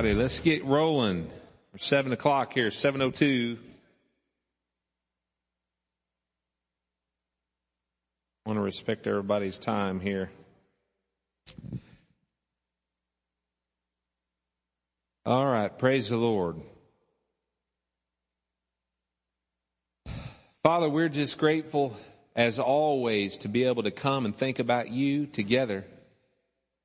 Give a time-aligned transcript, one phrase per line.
[0.00, 0.22] everybody.
[0.22, 1.30] Let's get rolling.
[1.76, 3.58] Seven o'clock here, 702.
[8.46, 10.30] I want to respect everybody's time here.
[15.26, 15.78] All right.
[15.78, 16.62] Praise the Lord.
[20.64, 21.94] Father, we're just grateful
[22.34, 25.84] as always to be able to come and think about you together.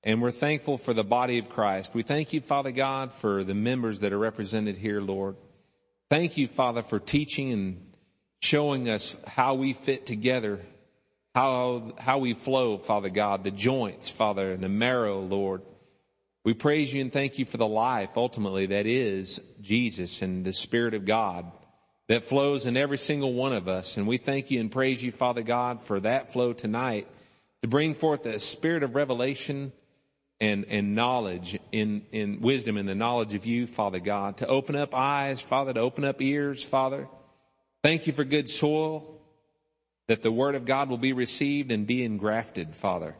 [0.05, 1.95] And we're thankful for the body of Christ.
[1.95, 5.35] We thank you, Father God, for the members that are represented here, Lord.
[6.11, 7.91] Thank you, Father, for teaching and
[8.39, 10.61] showing us how we fit together,
[11.33, 15.63] how, how we flow, Father God, the joints, Father, and the marrow, Lord.
[16.43, 20.53] We praise you and thank you for the life, ultimately, that is Jesus and the
[20.53, 21.51] Spirit of God
[22.09, 23.97] that flows in every single one of us.
[23.97, 27.07] And we thank you and praise you, Father God, for that flow tonight
[27.63, 29.71] to bring forth the spirit of revelation
[30.41, 34.75] and, and knowledge in, in wisdom and the knowledge of you, Father God, to open
[34.75, 37.07] up eyes, Father, to open up ears, Father.
[37.83, 39.21] Thank you for good soil,
[40.07, 43.15] that the word of God will be received and be engrafted, Father,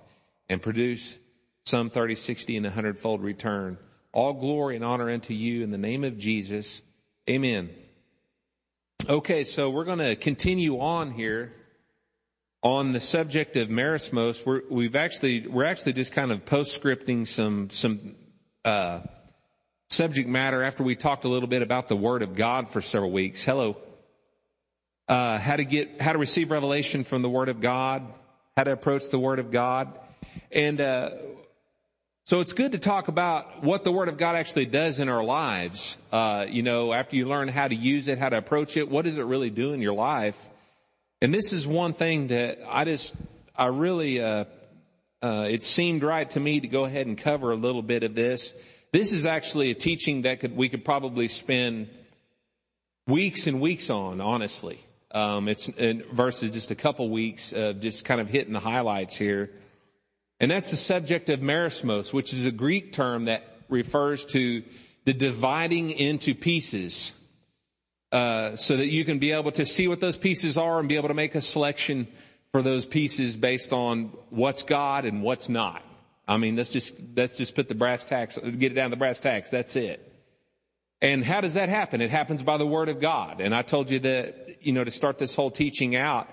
[0.50, 1.18] and produce
[1.66, 3.78] some 30, 60, and 100 fold return.
[4.12, 6.82] All glory and honor unto you in the name of Jesus.
[7.30, 7.70] Amen.
[9.10, 11.54] Okay, so we're going to continue on here
[12.66, 17.70] on the subject of merismos, we're, we've actually, we're actually just kind of postscripting some,
[17.70, 18.16] some,
[18.66, 19.02] uh,
[19.92, 23.12] subject matter after we talked a little bit about the Word of God for several
[23.12, 23.46] weeks.
[23.46, 23.78] Hello.
[25.08, 28.02] Uh, how to get, how to receive revelation from the Word of God,
[28.58, 30.00] how to approach the Word of God.
[30.52, 31.12] And, uh,
[32.24, 35.24] so it's good to talk about what the Word of God actually does in our
[35.24, 36.00] lives.
[36.12, 39.06] Uh, you know, after you learn how to use it, how to approach it, what
[39.06, 40.50] does it really do in your life?
[41.22, 43.14] And this is one thing that I just,
[43.56, 44.46] I really, uh,
[45.22, 48.16] uh, it seemed right to me to go ahead and cover a little bit of
[48.16, 48.54] this.
[48.92, 51.90] This is actually a teaching that could, we could probably spend
[53.08, 54.80] weeks and weeks on, honestly.
[55.12, 59.52] Um, it's versus just a couple weeks of just kind of hitting the highlights here.
[60.42, 64.64] And that's the subject of merismos, which is a Greek term that refers to
[65.06, 67.14] the dividing into pieces
[68.16, 70.96] uh, so that you can be able to see what those pieces are and be
[70.96, 72.08] able to make a selection
[72.54, 75.84] for those pieces based on what's God and what's not.
[76.26, 79.20] I mean, let's just, let's just put the brass tacks, get it down the brass
[79.20, 79.50] tacks.
[79.50, 80.14] That's it.
[81.02, 82.00] And how does that happen?
[82.00, 83.42] It happens by the word of God.
[83.42, 86.30] And I told you that, you know, to start this whole teaching out,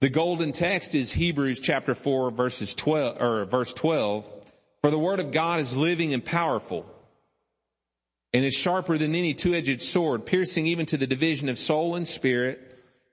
[0.00, 4.32] the golden text is Hebrews chapter 4 verses 12, or verse 12.
[4.80, 6.86] For the word of God is living and powerful
[8.34, 12.06] and is sharper than any two-edged sword, piercing even to the division of soul and
[12.06, 12.60] spirit,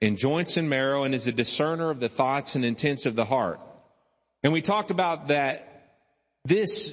[0.02, 3.24] in joints and marrow, and is a discerner of the thoughts and intents of the
[3.24, 3.60] heart.
[4.42, 6.00] And we talked about that
[6.44, 6.92] this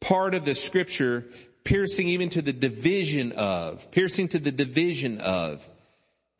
[0.00, 1.26] part of the scripture
[1.62, 5.68] piercing even to the division of, piercing to the division of.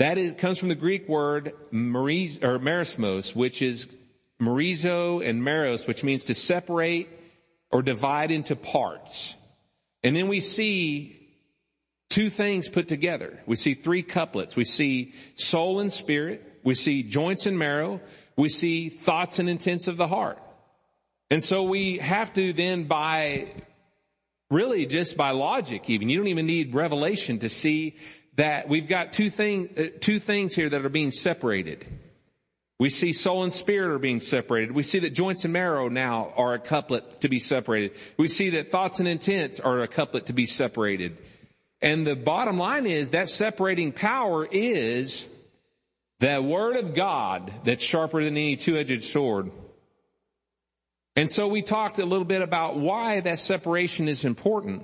[0.01, 3.87] That is, comes from the Greek word mariz, or merismos, which is
[4.41, 7.09] merizo and meros, which means to separate
[7.71, 9.37] or divide into parts.
[10.03, 11.20] And then we see
[12.11, 13.41] two things put together.
[13.47, 14.57] We see three couplets.
[14.57, 16.61] We see soul and spirit.
[16.63, 18.01] We see joints and marrow.
[18.37, 20.39] We see thoughts and intents of the heart.
[21.31, 23.55] And so we have to then by
[24.51, 27.97] really just by logic even, you don't even need revelation to see
[28.35, 31.87] that we've got two things, uh, two things here that are being separated.
[32.81, 34.73] We see soul and spirit are being separated.
[34.73, 37.93] We see that joints and marrow now are a couplet to be separated.
[38.17, 41.19] We see that thoughts and intents are a couplet to be separated.
[41.83, 45.29] And the bottom line is that separating power is
[46.19, 49.51] that word of God that's sharper than any two-edged sword.
[51.17, 54.83] And so we talked a little bit about why that separation is important.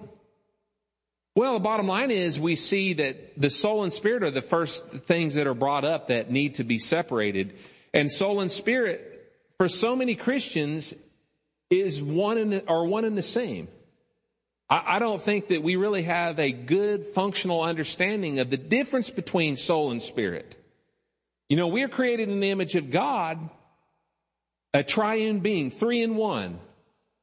[1.35, 4.87] Well, the bottom line is we see that the soul and spirit are the first
[4.87, 7.59] things that are brought up that need to be separated.
[7.93, 10.95] And soul and spirit, for so many Christians,
[11.69, 13.69] is one the, are one and the same.
[14.69, 19.57] I, don't think that we really have a good functional understanding of the difference between
[19.57, 20.57] soul and spirit.
[21.49, 23.49] You know, we're created in the image of God,
[24.75, 26.59] a triune being, three in one.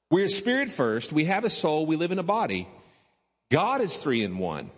[0.09, 1.11] We're spirit first.
[1.11, 1.85] We have a soul.
[1.85, 2.67] We live in a body.
[3.51, 4.69] God is three in one.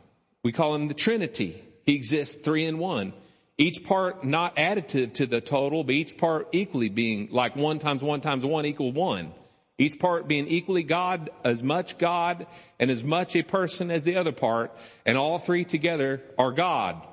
[0.44, 1.64] We call him the Trinity.
[1.86, 3.14] He exists three in one.
[3.58, 8.02] Each part not additive to the total, but each part equally being like one times
[8.02, 9.34] one times one equal one.
[9.78, 12.48] Each part being equally God, as much God
[12.80, 14.76] and as much a person as the other part,
[15.06, 17.06] and all three together are God.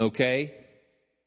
[0.00, 0.54] Okay?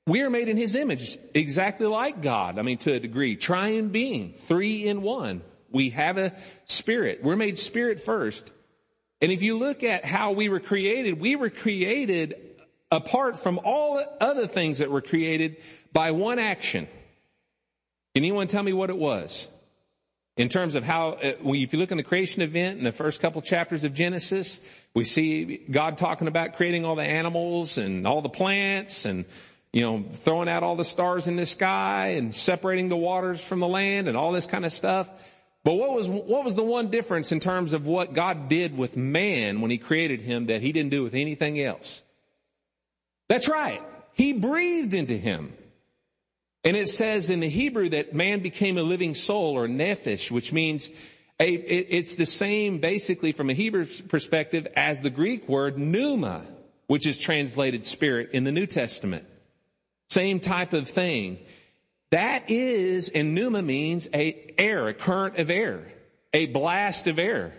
[0.05, 2.59] We are made in His image, exactly like God.
[2.59, 3.37] I mean, to a degree.
[3.37, 5.41] Triune being, three in one.
[5.71, 6.33] We have a
[6.65, 7.23] spirit.
[7.23, 8.51] We're made spirit first.
[9.21, 12.35] And if you look at how we were created, we were created
[12.91, 15.57] apart from all other things that were created
[15.91, 16.85] by one action.
[18.13, 19.47] Can anyone tell me what it was?
[20.37, 23.21] In terms of how, uh, if you look in the creation event in the first
[23.21, 24.59] couple chapters of Genesis,
[24.93, 29.23] we see God talking about creating all the animals and all the plants and,
[29.71, 33.61] you know, throwing out all the stars in the sky and separating the waters from
[33.61, 35.09] the land and all this kind of stuff.
[35.63, 38.97] But what was, what was the one difference in terms of what God did with
[38.97, 42.03] man when he created him that he didn't do with anything else?
[43.29, 43.81] That's right.
[44.13, 45.53] He breathed into him.
[46.65, 50.51] And it says in the Hebrew that man became a living soul or nephesh, which
[50.51, 50.89] means
[51.39, 56.43] a, it, it's the same basically from a Hebrew perspective as the Greek word pneuma,
[56.87, 59.25] which is translated spirit in the New Testament.
[60.09, 61.37] Same type of thing.
[62.09, 65.83] That is, and pneuma means a air, a current of air,
[66.33, 67.53] a blast of air.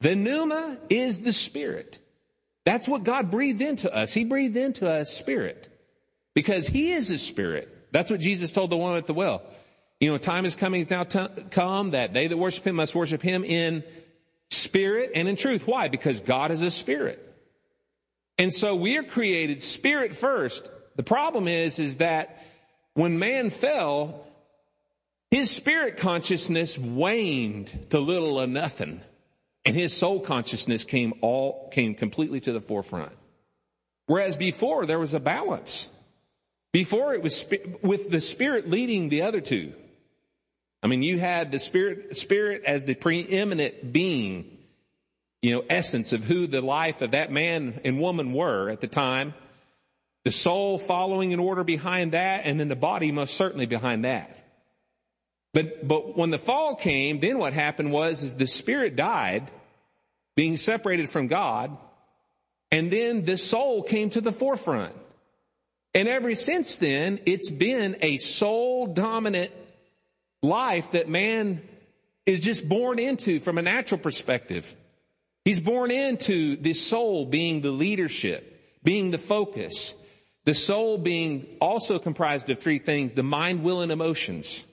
[0.00, 2.00] The pneuma is the spirit.
[2.64, 4.12] That's what God breathed into us.
[4.12, 5.68] He breathed into us spirit
[6.34, 7.71] because he is a spirit.
[7.92, 9.42] That's what Jesus told the woman at the well.
[10.00, 13.22] You know, time is coming, now t- come that they that worship him must worship
[13.22, 13.84] him in
[14.50, 15.66] spirit and in truth.
[15.66, 15.88] Why?
[15.88, 17.20] Because God is a spirit.
[18.38, 20.68] And so we are created spirit first.
[20.96, 22.44] The problem is, is that
[22.94, 24.26] when man fell,
[25.30, 29.00] his spirit consciousness waned to little or nothing.
[29.64, 33.12] And his soul consciousness came all, came completely to the forefront.
[34.06, 35.88] Whereas before there was a balance.
[36.72, 37.44] Before it was
[37.82, 39.74] with the Spirit leading the other two.
[40.82, 44.58] I mean, you had the Spirit, Spirit as the preeminent being,
[45.42, 48.88] you know, essence of who the life of that man and woman were at the
[48.88, 49.34] time.
[50.24, 54.38] The soul following in order behind that, and then the body most certainly behind that.
[55.52, 59.50] But, but when the fall came, then what happened was, is the Spirit died,
[60.36, 61.76] being separated from God,
[62.70, 64.94] and then the soul came to the forefront.
[65.94, 69.52] And ever since then, it's been a soul dominant
[70.42, 71.62] life that man
[72.24, 74.74] is just born into from a natural perspective.
[75.44, 79.94] He's born into the soul being the leadership, being the focus.
[80.44, 84.64] The soul being also comprised of three things, the mind, will, and emotions.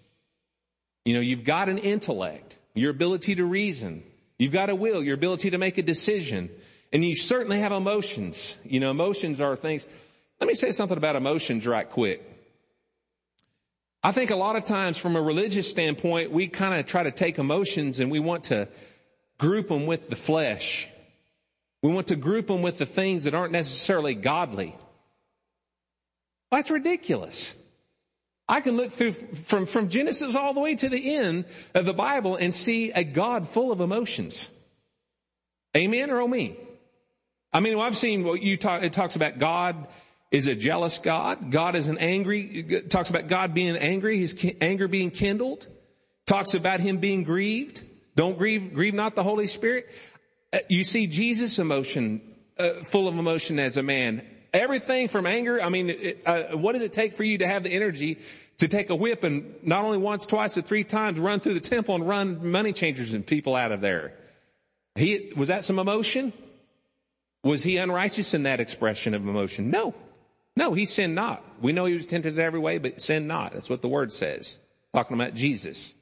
[1.05, 4.03] You know, you've got an intellect, your ability to reason.
[4.37, 6.49] You've got a will, your ability to make a decision.
[6.93, 8.57] And you certainly have emotions.
[8.63, 9.85] You know, emotions are things,
[10.39, 12.25] let me say something about emotions right quick.
[14.01, 17.11] I think a lot of times from a religious standpoint, we kind of try to
[17.11, 18.69] take emotions and we want to
[19.37, 20.87] group them with the flesh.
[21.81, 24.75] We want to group them with the things that aren't necessarily godly.
[26.51, 27.55] That's ridiculous.
[28.47, 31.45] I can look through from, from Genesis all the way to the end
[31.75, 34.49] of the Bible and see a God full of emotions.
[35.75, 36.57] Amen or oh me?
[37.51, 39.87] I mean, I've seen what you talk, it talks about God
[40.31, 41.51] is a jealous God.
[41.51, 45.67] God is an angry, talks about God being angry, his anger being kindled.
[46.25, 47.83] Talks about him being grieved.
[48.15, 49.89] Don't grieve, grieve not the Holy Spirit.
[50.53, 52.21] Uh, you see Jesus emotion,
[52.59, 54.23] uh, full of emotion as a man.
[54.53, 57.71] Everything from anger, I mean, uh, what does it take for you to have the
[57.71, 58.19] energy
[58.59, 61.59] to take a whip and not only once, twice, or three times run through the
[61.59, 64.13] temple and run money changers and people out of there?
[64.95, 66.33] He, was that some emotion?
[67.43, 69.71] Was he unrighteous in that expression of emotion?
[69.71, 69.95] No.
[70.59, 71.41] No, he sinned not.
[71.61, 73.53] We know he was tempted in every way, but sinned not.
[73.53, 74.59] That's what the word says.
[74.93, 75.95] Talking about Jesus.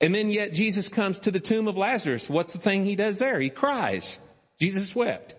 [0.00, 2.30] And then yet Jesus comes to the tomb of Lazarus.
[2.30, 3.38] What's the thing he does there?
[3.38, 4.18] He cries.
[4.58, 5.34] Jesus wept.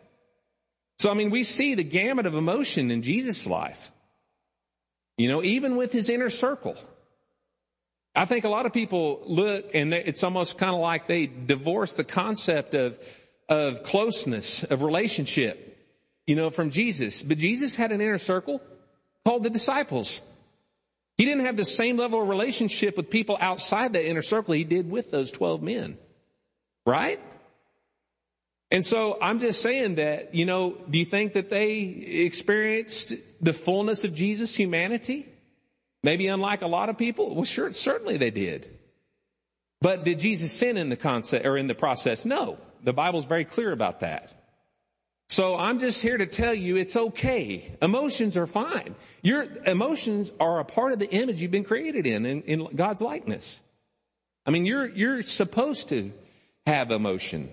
[1.00, 3.92] So I mean, we see the gamut of emotion in Jesus' life.
[5.18, 6.76] You know, even with his inner circle.
[8.16, 11.94] I think a lot of people look and it's almost kind of like they divorce
[11.94, 13.00] the concept of,
[13.50, 15.75] of closeness, of relationship
[16.28, 17.22] you know, from Jesus.
[17.22, 18.62] But Jesus had an inner circle
[19.26, 20.22] called the disciples.
[21.18, 24.64] He didn't have the same level of relationship with people outside that inner circle he
[24.64, 25.98] did with those 12 men.
[26.86, 27.20] Right?
[28.72, 33.54] And so I'm just saying that, you know, do you think that they experienced the
[33.54, 35.28] fullness of Jesus' humanity?
[36.04, 37.34] Maybe unlike a lot of people?
[37.34, 38.70] Well, sure, certainly they did.
[39.82, 42.26] But did Jesus sin in the concept or in the process?
[42.26, 42.58] No.
[42.84, 44.35] The Bible's very clear about that.
[45.28, 47.76] So I'm just here to tell you it's okay.
[47.82, 48.96] Emotions are fine.
[49.24, 53.02] Your emotions are a part of the image you've been created in, in, in God's
[53.02, 53.62] likeness.
[54.46, 56.14] I mean, you're, you're supposed to
[56.68, 57.52] have emotion.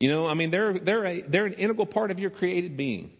[0.00, 3.12] You know, I mean, they're, they're a, they're an integral part of your created being.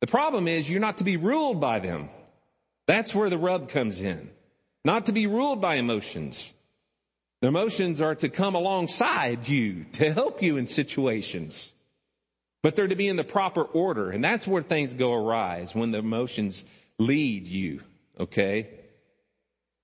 [0.00, 2.08] The problem is you're not to be ruled by them.
[2.86, 4.30] That's where the rub comes in.
[4.84, 6.54] Not to be ruled by emotions.
[7.40, 11.72] The emotions are to come alongside you to help you in situations.
[12.66, 14.10] But they're to be in the proper order.
[14.10, 16.64] And that's where things go awry is when the emotions
[16.98, 17.80] lead you.
[18.18, 18.66] Okay?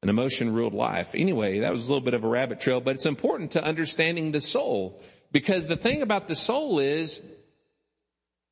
[0.03, 1.15] An emotion ruled life.
[1.15, 4.33] Anyway, that was a little bit of a rabbit trail, but it's important to understanding
[4.33, 7.21] the soul because the thing about the soul is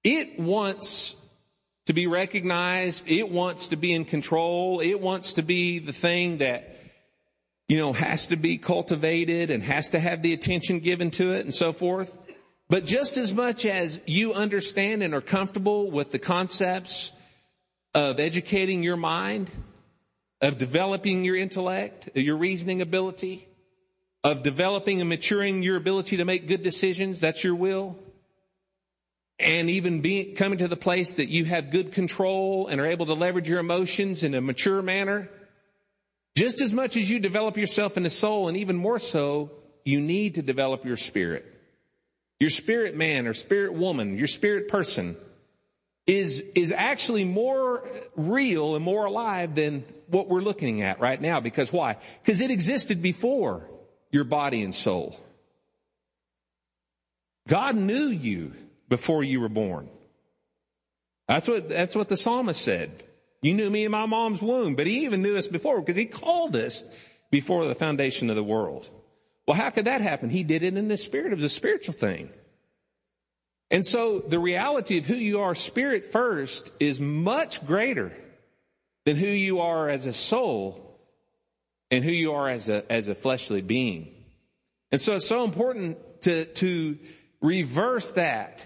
[0.05, 1.17] it wants
[1.87, 3.11] to be recognized.
[3.11, 4.79] It wants to be in control.
[4.79, 6.77] It wants to be the thing that,
[7.67, 11.41] you know, has to be cultivated and has to have the attention given to it
[11.41, 12.17] and so forth.
[12.71, 17.11] But just as much as you understand and are comfortable with the concepts
[17.97, 19.51] of educating your mind,
[20.41, 23.49] of developing your intellect, your reasoning ability,
[24.23, 27.99] of developing and maturing your ability to make good decisions, that's your will,
[29.41, 33.07] and even being, coming to the place that you have good control and are able
[33.07, 35.29] to leverage your emotions in a mature manner,
[36.37, 39.51] just as much as you develop yourself in the soul, and even more so,
[39.85, 41.57] you need to develop your spirit.
[42.41, 45.17] Your spirit man or spirit woman, your spirit person
[46.07, 51.41] is, is actually more real and more alive than what we're looking at right now.
[51.41, 51.99] Because why?
[52.23, 53.69] Because it existed before
[54.11, 55.15] your body and soul.
[57.47, 58.55] God knew you
[58.89, 59.89] before you were born.
[61.29, 63.05] That's what, that's what the psalmist said.
[63.43, 66.07] You knew me in my mom's womb, but he even knew us before because he
[66.07, 66.83] called us
[67.31, 68.91] before the foundation of the world.
[69.51, 70.31] Well, how could that happen?
[70.31, 71.33] He did it in the spirit.
[71.33, 72.31] It was a spiritual thing.
[73.69, 78.13] And so the reality of who you are spirit first is much greater
[79.05, 81.01] than who you are as a soul
[81.91, 84.15] and who you are as a, as a fleshly being.
[84.93, 86.97] And so it's so important to, to
[87.41, 88.65] reverse that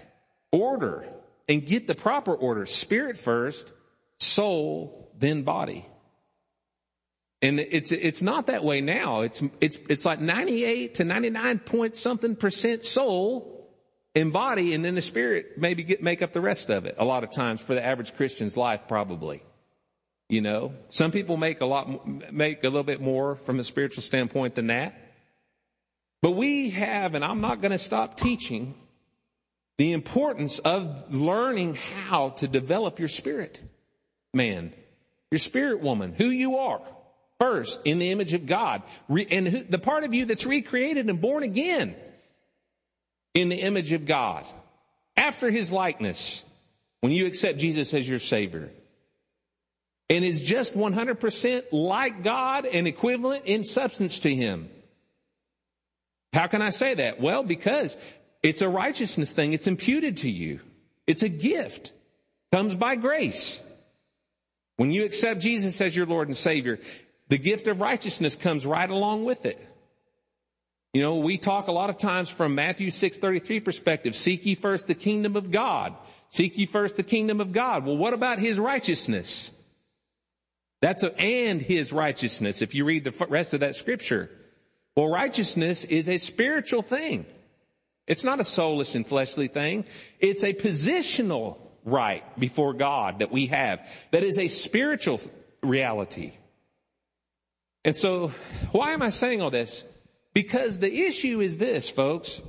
[0.51, 1.07] order
[1.49, 2.67] and get the proper order.
[2.67, 3.71] Spirit first,
[4.19, 5.87] soul, then body.
[7.45, 9.21] And it's, it's not that way now.
[9.21, 13.69] It's, it's, it's like 98 to 99 point something percent soul
[14.15, 17.05] and body and then the spirit maybe get, make up the rest of it a
[17.05, 19.43] lot of times for the average Christian's life probably.
[20.27, 24.01] You know, some people make a lot, make a little bit more from a spiritual
[24.01, 24.99] standpoint than that.
[26.23, 28.73] But we have, and I'm not going to stop teaching,
[29.77, 33.61] the importance of learning how to develop your spirit
[34.33, 34.73] man,
[35.29, 36.81] your spirit woman, who you are
[37.39, 41.43] first in the image of God, and the part of you that's recreated and born
[41.43, 41.95] again
[43.33, 44.45] in the image of God
[45.17, 46.43] after his likeness
[47.01, 48.71] when you accept Jesus as your savior
[50.09, 54.69] and is just 100% like God and equivalent in substance to him.
[56.33, 57.19] How can I say that?
[57.19, 57.97] Well, because
[58.43, 59.53] it's a righteousness thing.
[59.53, 60.59] It's imputed to you.
[61.07, 61.93] It's a gift.
[62.51, 63.59] Comes by grace.
[64.77, 66.79] When you accept Jesus as your Lord and Savior,
[67.27, 69.59] the gift of righteousness comes right along with it.
[70.93, 74.87] You know, we talk a lot of times from Matthew 6:33 perspective, seek ye first
[74.87, 75.93] the kingdom of God.
[76.29, 77.85] Seek ye first the kingdom of God.
[77.85, 79.51] Well, what about his righteousness?
[80.81, 84.29] That's a, and his righteousness if you read the rest of that scripture.
[84.95, 87.25] Well, righteousness is a spiritual thing.
[88.07, 89.85] It's not a soulless and fleshly thing.
[90.19, 93.85] It's a positional right before God that we have.
[94.11, 95.19] That is a spiritual
[95.61, 96.33] reality.
[97.85, 98.33] And so,
[98.73, 99.85] why am I saying all this?
[100.33, 102.41] Because the issue is this, folks.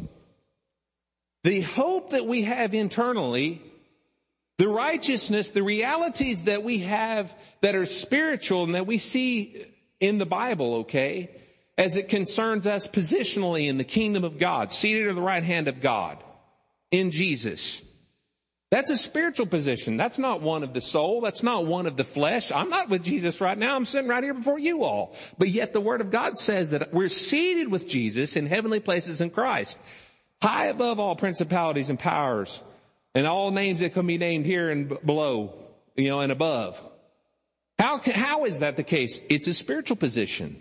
[1.44, 3.62] The hope that we have internally,
[4.58, 9.64] the righteousness, the realities that we have that are spiritual and that we see
[10.00, 11.30] in the Bible, okay?
[11.78, 15.68] as it concerns us positionally in the kingdom of God, seated at the right hand
[15.68, 16.22] of God
[16.90, 17.82] in Jesus.
[18.70, 19.96] That's a spiritual position.
[19.96, 21.20] That's not one of the soul.
[21.20, 22.50] That's not one of the flesh.
[22.50, 23.76] I'm not with Jesus right now.
[23.76, 25.14] I'm sitting right here before you all.
[25.38, 29.20] But yet the word of God says that we're seated with Jesus in heavenly places
[29.20, 29.78] in Christ,
[30.42, 32.60] high above all principalities and powers
[33.14, 35.54] and all names that can be named here and below,
[35.94, 36.80] you know, and above.
[37.78, 39.20] How, how is that the case?
[39.30, 40.60] It's a spiritual position.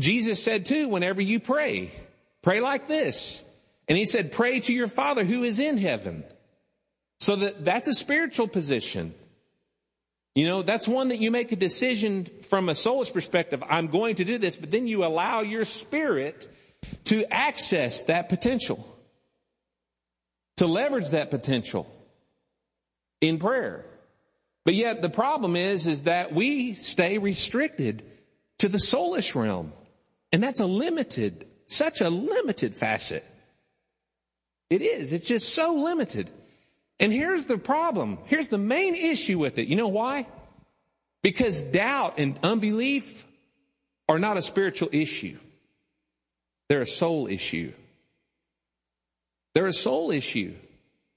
[0.00, 1.90] Jesus said too, whenever you pray,
[2.42, 3.42] pray like this.
[3.88, 6.24] And he said, pray to your Father who is in heaven.
[7.20, 9.14] So that, that's a spiritual position.
[10.34, 13.62] You know, that's one that you make a decision from a soulish perspective.
[13.68, 16.48] I'm going to do this, but then you allow your spirit
[17.04, 18.84] to access that potential,
[20.56, 21.90] to leverage that potential
[23.20, 23.84] in prayer.
[24.64, 28.02] But yet the problem is, is that we stay restricted
[28.58, 29.72] to the soulish realm.
[30.32, 33.24] And that's a limited, such a limited facet.
[34.74, 35.12] It is.
[35.12, 36.28] It's just so limited.
[36.98, 38.18] And here's the problem.
[38.24, 39.68] Here's the main issue with it.
[39.68, 40.26] You know why?
[41.22, 43.24] Because doubt and unbelief
[44.08, 45.38] are not a spiritual issue.
[46.68, 47.72] They're a soul issue.
[49.54, 50.56] They're a soul issue.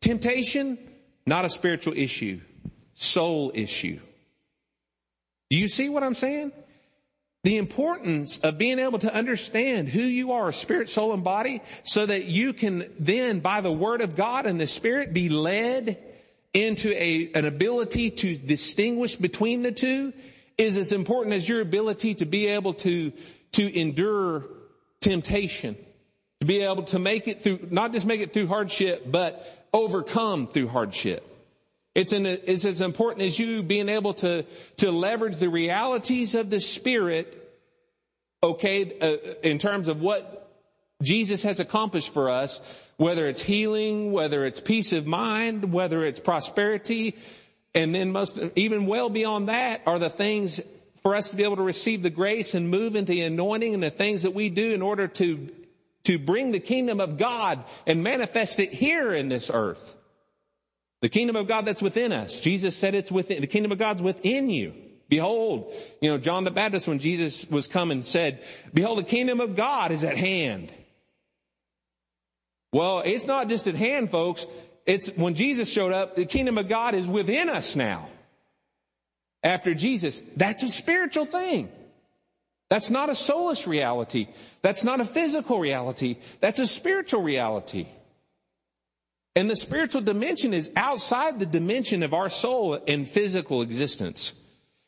[0.02, 0.78] Temptation,
[1.26, 2.42] not a spiritual issue.
[2.94, 4.00] Soul issue.
[5.50, 6.52] Do you see what I'm saying?
[7.48, 12.06] The importance of being able to understand who you are, spirit, soul, and body, so
[12.06, 15.98] that you can then, by the word of God and the spirit, be led
[16.54, 20.12] into a, an ability to distinguish between the two
[20.58, 23.14] is as important as your ability to be able to,
[23.54, 24.44] to endure
[25.00, 25.78] temptation,
[26.42, 30.48] to be able to make it through, not just make it through hardship, but overcome
[30.48, 31.37] through hardship.
[31.98, 34.46] It's, an, it's as important as you being able to,
[34.78, 37.58] to leverage the realities of the Spirit,
[38.44, 40.48] okay, uh, in terms of what
[41.02, 42.62] Jesus has accomplished for us,
[42.98, 47.16] whether it's healing, whether it's peace of mind, whether it's prosperity,
[47.74, 50.62] and then most, even well beyond that are the things
[51.02, 53.82] for us to be able to receive the grace and move into the anointing and
[53.82, 55.50] the things that we do in order to,
[56.04, 59.96] to bring the kingdom of God and manifest it here in this earth.
[61.02, 62.42] The kingdom of God that's within us.
[62.42, 64.74] Jesus said it's within, the kingdom of God's within you.
[65.10, 69.56] Behold, you know, John the Baptist, when Jesus was coming, said, behold, the kingdom of
[69.56, 70.72] God is at hand.
[72.74, 74.46] Well, it's not just at hand, folks.
[74.86, 78.10] It's when Jesus showed up, the kingdom of God is within us now.
[79.44, 81.70] After Jesus, that's a spiritual thing.
[82.70, 84.28] That's not a soulless reality.
[84.62, 86.18] That's not a physical reality.
[86.42, 87.88] That's a spiritual reality.
[89.38, 94.34] And the spiritual dimension is outside the dimension of our soul and physical existence.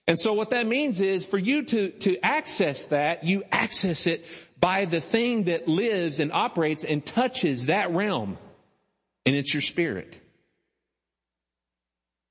[0.08, 4.26] And so what that means is for you to, to access that, you access it
[4.60, 8.40] by the thing that lives and operates and touches that realm.
[9.24, 10.20] And it's your spirit.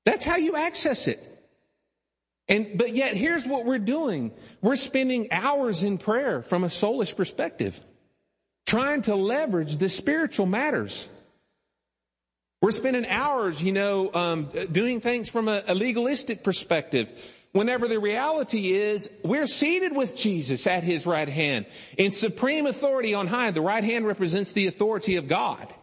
[0.03, 1.25] That's how you access it.
[2.49, 4.33] And, but yet here's what we're doing.
[4.61, 7.79] We're spending hours in prayer from a soulish perspective,
[8.65, 11.07] trying to leverage the spiritual matters.
[12.61, 17.11] We're spending hours, you know, um, doing things from a, a legalistic perspective.
[17.51, 21.65] Whenever the reality is we're seated with Jesus at his right hand
[21.97, 23.51] in supreme authority on high.
[23.51, 25.73] The right hand represents the authority of God.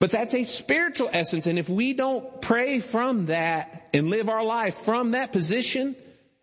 [0.00, 1.46] But that's a spiritual essence.
[1.46, 5.96] And if we don't pray from that and live our life from that position,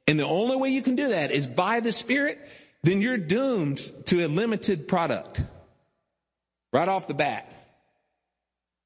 [0.08, 2.38] and the only way you can do that is by the Spirit,
[2.84, 5.42] then you're doomed to a limited product.
[6.74, 7.50] Right off the bat.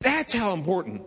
[0.01, 1.03] That's how important.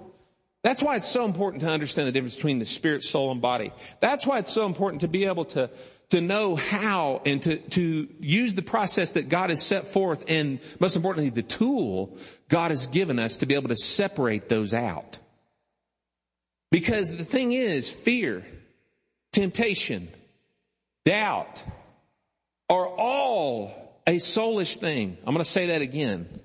[0.62, 3.72] That's why it's so important to understand the difference between the spirit, soul, and body.
[4.00, 5.70] That's why it's so important to be able to,
[6.10, 10.60] to know how and to, to use the process that God has set forth and
[10.78, 12.16] most importantly, the tool
[12.48, 15.18] God has given us to be able to separate those out.
[16.70, 18.44] Because the thing is, fear,
[19.32, 20.08] temptation,
[21.04, 21.62] doubt
[22.68, 25.16] are all a soulish thing.
[25.26, 26.40] I'm going to say that again.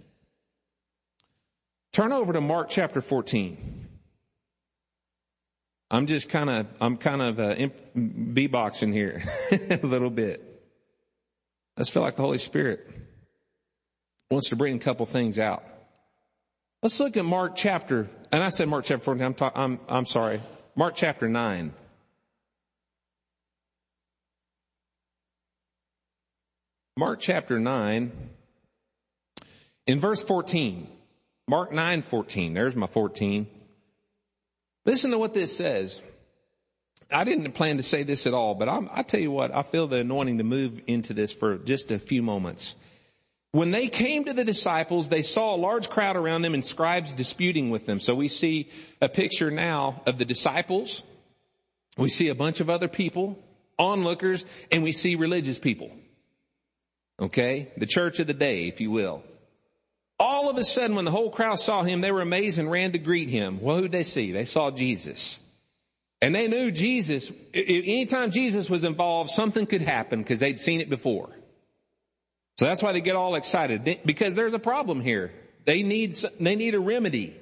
[1.97, 3.57] Turn over to Mark chapter 14.
[5.89, 7.69] I'm just kind of, I'm kind of uh,
[8.33, 10.61] b-boxing here a little bit.
[11.75, 12.87] I just feel like the Holy Spirit
[14.29, 15.63] wants to bring a couple things out.
[16.83, 20.05] Let's look at Mark chapter, and I said Mark chapter 14, I'm, ta- I'm, I'm
[20.05, 20.39] sorry,
[20.75, 21.73] Mark chapter 9.
[26.95, 28.11] Mark chapter 9,
[29.87, 30.89] in verse 14.
[31.47, 32.53] Mark 9, 14.
[32.53, 33.47] There's my 14.
[34.85, 36.01] Listen to what this says.
[37.09, 39.63] I didn't plan to say this at all, but I'm, I tell you what, I
[39.63, 42.75] feel the anointing to move into this for just a few moments.
[43.53, 47.13] When they came to the disciples, they saw a large crowd around them and scribes
[47.13, 48.01] disputing with them.
[48.01, 48.69] So we see
[49.01, 51.03] a picture now of the disciples.
[51.97, 53.41] We see a bunch of other people,
[53.79, 55.91] onlookers, and we see religious people.
[57.21, 57.71] Okay?
[57.77, 59.23] The church of the day, if you will.
[60.47, 62.93] All of a sudden, when the whole crowd saw him, they were amazed and ran
[62.93, 63.59] to greet him.
[63.59, 64.31] Well, who'd they see?
[64.31, 65.41] They saw Jesus.
[66.21, 70.89] And they knew Jesus, anytime Jesus was involved, something could happen because they'd seen it
[70.89, 71.27] before.
[72.57, 75.33] So that's why they get all excited because there's a problem here.
[75.65, 77.35] They need, they need a remedy.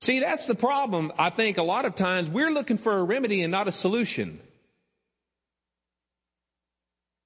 [0.00, 1.12] See, that's the problem.
[1.20, 4.40] I think a lot of times we're looking for a remedy and not a solution.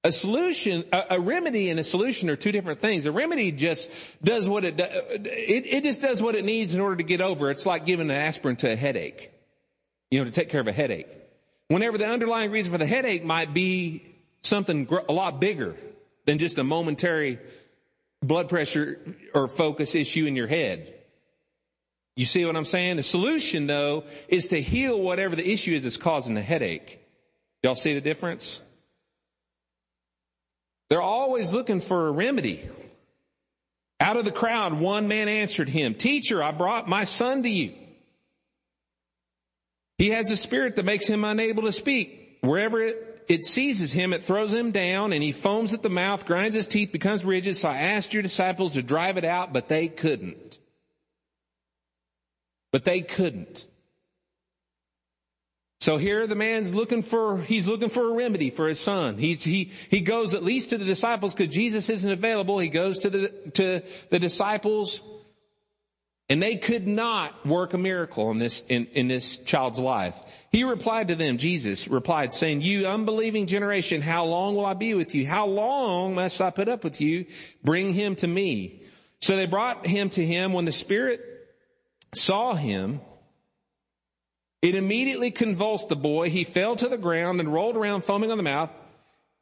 [0.05, 3.05] A solution, a, a, remedy and a solution are two different things.
[3.05, 3.89] A remedy just
[4.21, 7.49] does what it, it, it just does what it needs in order to get over.
[7.49, 9.31] It's like giving an aspirin to a headache,
[10.11, 11.07] you know, to take care of a headache.
[11.69, 14.03] Whenever the underlying reason for the headache might be
[14.41, 15.77] something a lot bigger
[16.25, 17.39] than just a momentary
[18.21, 18.99] blood pressure
[19.33, 20.93] or focus issue in your head.
[22.15, 22.97] You see what I'm saying?
[22.97, 26.99] The solution though is to heal whatever the issue is that's causing the headache.
[27.63, 28.61] Y'all see the difference?
[30.93, 32.61] They're always looking for a remedy.
[33.99, 37.73] Out of the crowd, one man answered him, Teacher, I brought my son to you.
[39.97, 42.37] He has a spirit that makes him unable to speak.
[42.41, 46.27] Wherever it, it seizes him, it throws him down and he foams at the mouth,
[46.27, 47.57] grinds his teeth, becomes rigid.
[47.57, 50.59] So I asked your disciples to drive it out, but they couldn't.
[52.71, 53.65] But they couldn't.
[55.83, 59.17] So here the man's looking for, he's looking for a remedy for his son.
[59.17, 62.57] He, he, he goes at least to the disciples because Jesus isn't available.
[62.57, 65.03] He goes to the, to the disciples
[66.29, 70.17] and they could not work a miracle in this, in, in this child's life.
[70.53, 74.93] He replied to them, Jesus replied saying, you unbelieving generation, how long will I be
[74.93, 75.27] with you?
[75.27, 77.25] How long must I put up with you?
[77.61, 78.83] Bring him to me.
[79.21, 81.19] So they brought him to him when the spirit
[82.15, 83.01] saw him.
[84.63, 86.29] It immediately convulsed the boy.
[86.29, 88.69] He fell to the ground and rolled around foaming on the mouth.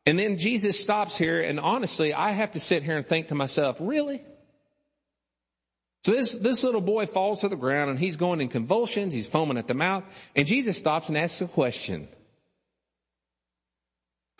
[0.08, 3.36] And then Jesus stops here and honestly, I have to sit here and think to
[3.36, 4.24] myself, really?
[6.06, 9.14] So this, this little boy falls to the ground and he's going in convulsions.
[9.14, 10.04] He's foaming at the mouth
[10.36, 12.08] and Jesus stops and asks a question.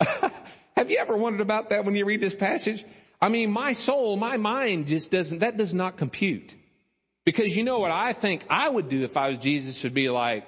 [0.00, 2.84] Have you ever wondered about that when you read this passage?
[3.20, 6.56] I mean, my soul, my mind just doesn't, that does not compute.
[7.24, 10.10] Because you know what I think I would do if I was Jesus would be
[10.10, 10.44] like,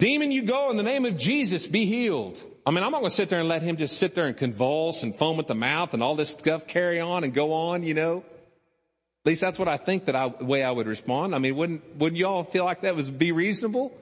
[0.00, 2.42] demon, you go in the name of Jesus, be healed.
[2.66, 4.36] I mean, I'm not going to sit there and let him just sit there and
[4.36, 7.84] convulse and foam at the mouth and all this stuff carry on and go on,
[7.84, 8.18] you know.
[8.18, 11.34] At least that's what I think that I, the way I would respond.
[11.34, 13.96] I mean, wouldn't, wouldn't y'all feel like that was be reasonable?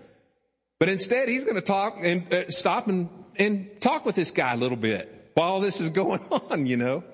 [0.79, 4.55] But instead, he's going to talk and uh, stop and, and talk with this guy
[4.55, 7.05] a little bit while this is going on, you know.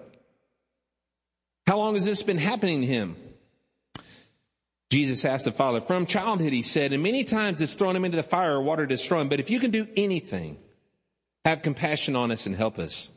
[1.67, 3.17] How long has this been happening to him?
[4.91, 8.17] Jesus asked the father, from childhood, he said, and many times it's thrown him into
[8.17, 9.29] the fire or water to destroy him.
[9.29, 10.59] But if you can do anything,
[11.45, 13.11] have compassion on us and help us.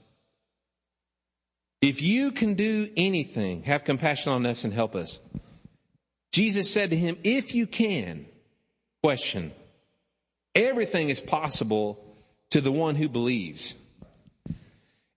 [1.81, 5.19] If you can do anything, have compassion on us and help us.
[6.31, 8.25] Jesus said to him, if you can,
[9.03, 9.51] question,
[10.55, 12.03] everything is possible
[12.49, 13.75] to the one who believes.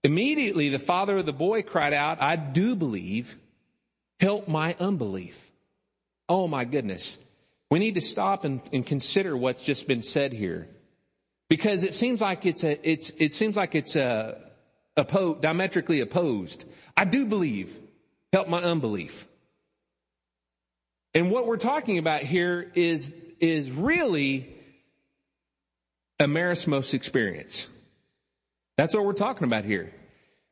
[0.05, 3.37] Immediately the father of the boy cried out, I do believe,
[4.19, 5.50] help my unbelief.
[6.31, 7.19] Oh my goodness.
[7.73, 10.69] We need to stop and, and consider what's just been said here.
[11.49, 14.41] Because it seems like it's a, it's, it seems like it's a,
[14.95, 16.67] diametrically opposed.
[16.97, 17.77] I do believe.
[18.33, 19.27] Help my unbelief.
[21.15, 24.55] And what we're talking about here is, is really
[26.21, 27.67] a Merismos experience.
[28.77, 29.93] That's what we're talking about here.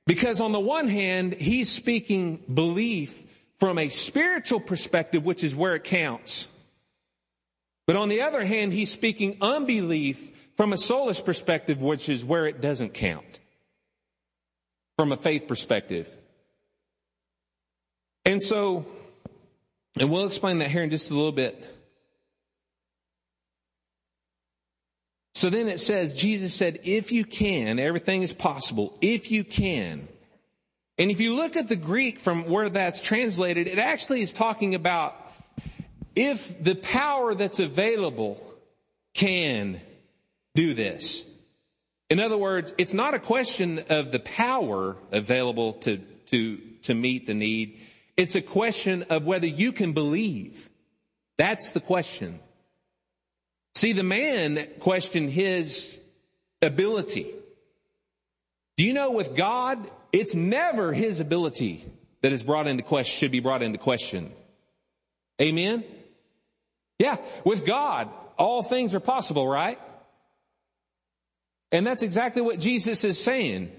[0.07, 3.28] Because on the one hand, he's speaking belief
[3.59, 6.49] from a spiritual perspective, which is where it counts.
[7.87, 12.47] But on the other hand, he's speaking unbelief from a soulless perspective, which is where
[12.47, 13.41] it doesn't count
[14.97, 16.15] from a faith perspective.
[18.25, 18.85] And so,
[19.99, 21.65] and we'll explain that here in just a little bit.
[25.35, 30.09] So then it says, Jesus said, if you can, everything is possible, if you can.
[30.99, 34.75] And if you look at the Greek from where that's translated, it actually is talking
[34.75, 35.15] about
[36.17, 38.43] if the power that's available
[39.15, 39.81] can
[40.55, 41.25] do this.
[42.11, 47.27] In other words, it's not a question of the power available to, to, to meet
[47.27, 47.79] the need.
[48.17, 50.69] It's a question of whether you can believe.
[51.37, 52.41] That's the question.
[53.77, 56.01] See, the man questioned his
[56.61, 57.33] ability.
[58.77, 59.79] Do you know with God,
[60.13, 61.85] it's never his ability
[62.23, 64.33] that is brought into question, should be brought into question.
[65.41, 65.85] Amen?
[66.99, 69.79] Yeah, with God, all things are possible, right?
[71.71, 73.71] And that's exactly what Jesus is saying.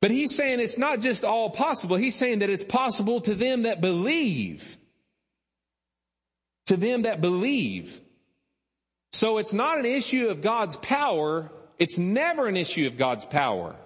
[0.00, 1.96] But he's saying it's not just all possible.
[1.96, 4.78] He's saying that it's possible to them that believe.
[6.66, 8.00] To them that believe.
[9.12, 11.52] So it's not an issue of God's power.
[11.78, 13.76] It's never an issue of God's power.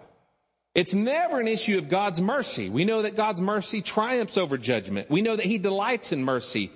[0.74, 2.68] It's never an issue of God's mercy.
[2.68, 5.08] We know that God's mercy triumphs over judgment.
[5.08, 6.72] We know that He delights in mercy.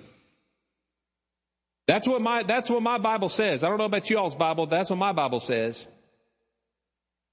[1.87, 3.63] That's what my, that's what my Bible says.
[3.63, 4.67] I don't know about you all's Bible.
[4.67, 5.87] That's what my Bible says.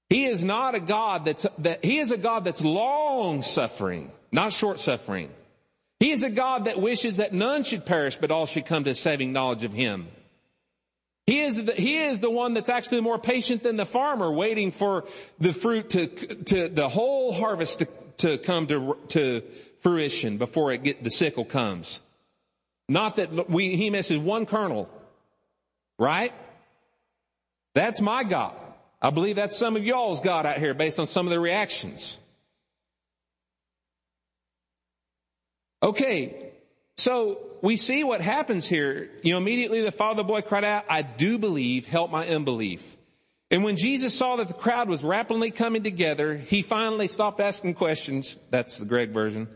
[0.09, 4.53] He is not a God that's, that, he is a God that's long suffering, not
[4.53, 5.29] short suffering.
[5.99, 8.95] He is a God that wishes that none should perish, but all should come to
[8.95, 10.07] saving knowledge of Him.
[11.57, 14.71] He is the, he is the one that's actually more patient than the farmer waiting
[14.71, 15.05] for
[15.39, 19.41] the fruit to, to the whole harvest to, to come to, to
[19.81, 22.01] fruition before it get, the sickle comes.
[22.89, 24.89] Not that we, he misses one kernel.
[25.99, 26.33] Right?
[27.73, 28.55] That's my God.
[29.01, 32.19] I believe that's some of y'all's God out here based on some of the reactions.
[35.83, 36.51] Okay,
[36.97, 39.09] so we see what happens here.
[39.23, 42.97] You know, immediately the father the boy cried out, I do believe, help my unbelief.
[43.49, 47.75] And when Jesus saw that the crowd was rapidly coming together, he finally stopped asking
[47.75, 48.35] questions.
[48.49, 49.47] That's the Greg version.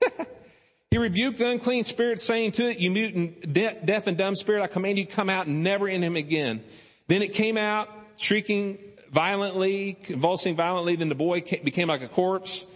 [0.90, 4.62] he rebuked the unclean spirit saying to it, you mutant, de- deaf and dumb spirit,
[4.62, 6.62] I command you come out and never in him again.
[7.06, 8.78] Then it came out shrieking
[9.10, 10.96] violently, convulsing violently.
[10.96, 12.66] Then the boy became like a corpse.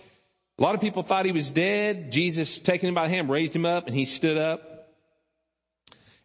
[0.59, 2.11] A lot of people thought he was dead.
[2.11, 4.91] Jesus, taking him by the hand, raised him up and he stood up.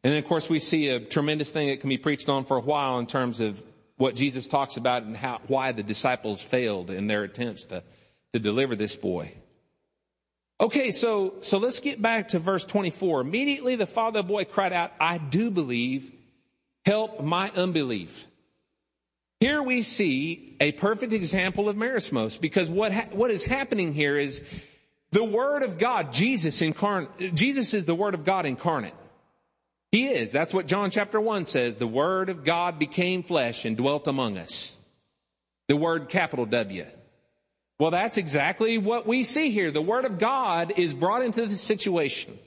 [0.04, 2.58] And then of course we see a tremendous thing that can be preached on for
[2.58, 3.64] a while in terms of
[3.98, 7.84] what Jesus talks about and how, why the disciples failed in their attempts to,
[8.34, 9.32] to deliver this boy.
[10.60, 13.22] Okay, so, so let's get back to verse 24.
[13.22, 16.12] Immediately the father of the boy cried out, I do believe,
[16.86, 18.26] help my unbelief.
[19.40, 24.18] Here we see a perfect example of merismos because what, ha- what is happening here
[24.18, 24.42] is
[25.12, 28.96] the Word of God, Jesus incarnate, Jesus is the Word of God incarnate.
[29.92, 30.32] He is.
[30.32, 31.78] That's what John chapter 1 says.
[31.78, 34.76] The Word of God became flesh and dwelt among us.
[35.68, 36.86] The word capital W.
[37.80, 39.72] Well, that's exactly what we see here.
[39.72, 42.38] The Word of God is brought into the situation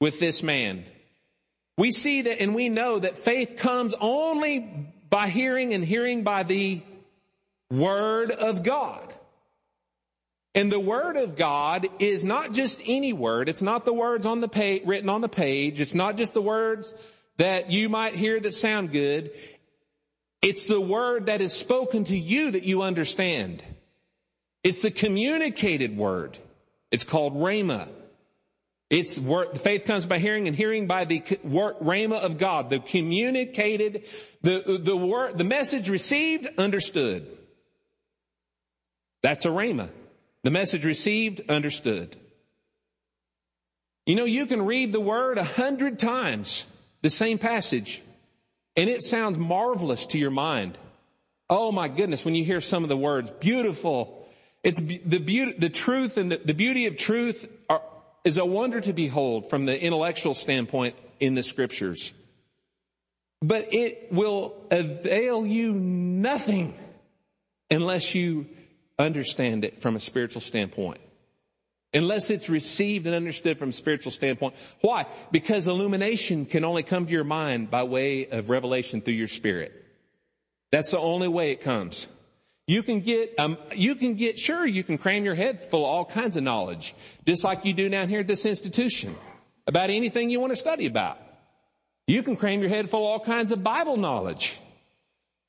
[0.00, 0.84] with this man.
[1.78, 6.42] We see that and we know that faith comes only by hearing and hearing by
[6.42, 6.82] the
[7.70, 9.14] Word of God.
[10.54, 13.48] And the Word of God is not just any word.
[13.48, 15.80] It's not the words on the page, written on the page.
[15.80, 16.92] It's not just the words
[17.38, 19.30] that you might hear that sound good.
[20.42, 23.62] It's the word that is spoken to you that you understand.
[24.62, 26.36] It's the communicated word.
[26.90, 27.88] It's called Rhema.
[28.88, 32.78] It's word, faith comes by hearing and hearing by the work, rhema of God, the
[32.78, 34.04] communicated,
[34.42, 37.26] the, the word, the message received, understood.
[39.22, 39.88] That's a rhema.
[40.44, 42.14] The message received, understood.
[44.06, 46.64] You know, you can read the word a hundred times,
[47.02, 48.00] the same passage,
[48.76, 50.78] and it sounds marvelous to your mind.
[51.50, 54.28] Oh my goodness, when you hear some of the words, beautiful.
[54.62, 57.48] It's the beauty, the truth and the, the beauty of truth
[58.26, 62.12] is a wonder to behold from the intellectual standpoint in the scriptures.
[63.40, 66.74] But it will avail you nothing
[67.70, 68.48] unless you
[68.98, 70.98] understand it from a spiritual standpoint.
[71.94, 74.56] Unless it's received and understood from a spiritual standpoint.
[74.80, 75.06] Why?
[75.30, 79.86] Because illumination can only come to your mind by way of revelation through your spirit.
[80.72, 82.08] That's the only way it comes.
[82.66, 85.90] You can get, um, you can get, sure, you can cram your head full of
[85.90, 89.14] all kinds of knowledge, just like you do down here at this institution,
[89.68, 91.18] about anything you want to study about.
[92.08, 94.58] You can cram your head full of all kinds of Bible knowledge.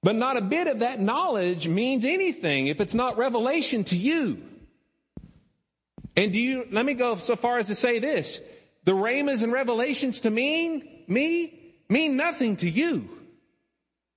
[0.03, 4.43] But not a bit of that knowledge means anything if it's not revelation to you.
[6.15, 8.41] And do you, let me go so far as to say this.
[8.83, 13.16] The rhemas and revelations to mean, me, mean nothing to you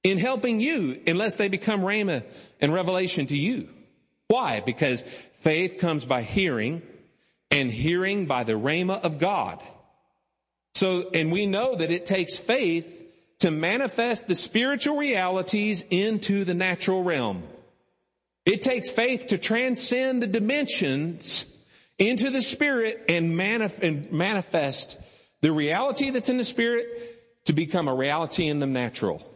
[0.02, 2.24] in helping you unless they become rhema
[2.60, 3.68] and revelation to you.
[4.28, 4.60] Why?
[4.60, 5.02] Because
[5.34, 6.82] faith comes by hearing
[7.50, 9.60] and hearing by the rhema of God.
[10.74, 13.04] So, and we know that it takes faith
[13.40, 17.42] to manifest the spiritual realities into the natural realm.
[18.46, 21.44] It takes faith to transcend the dimensions
[21.98, 24.98] into the spirit and, and manifest
[25.40, 29.26] the reality that's in the spirit to become a reality in the natural.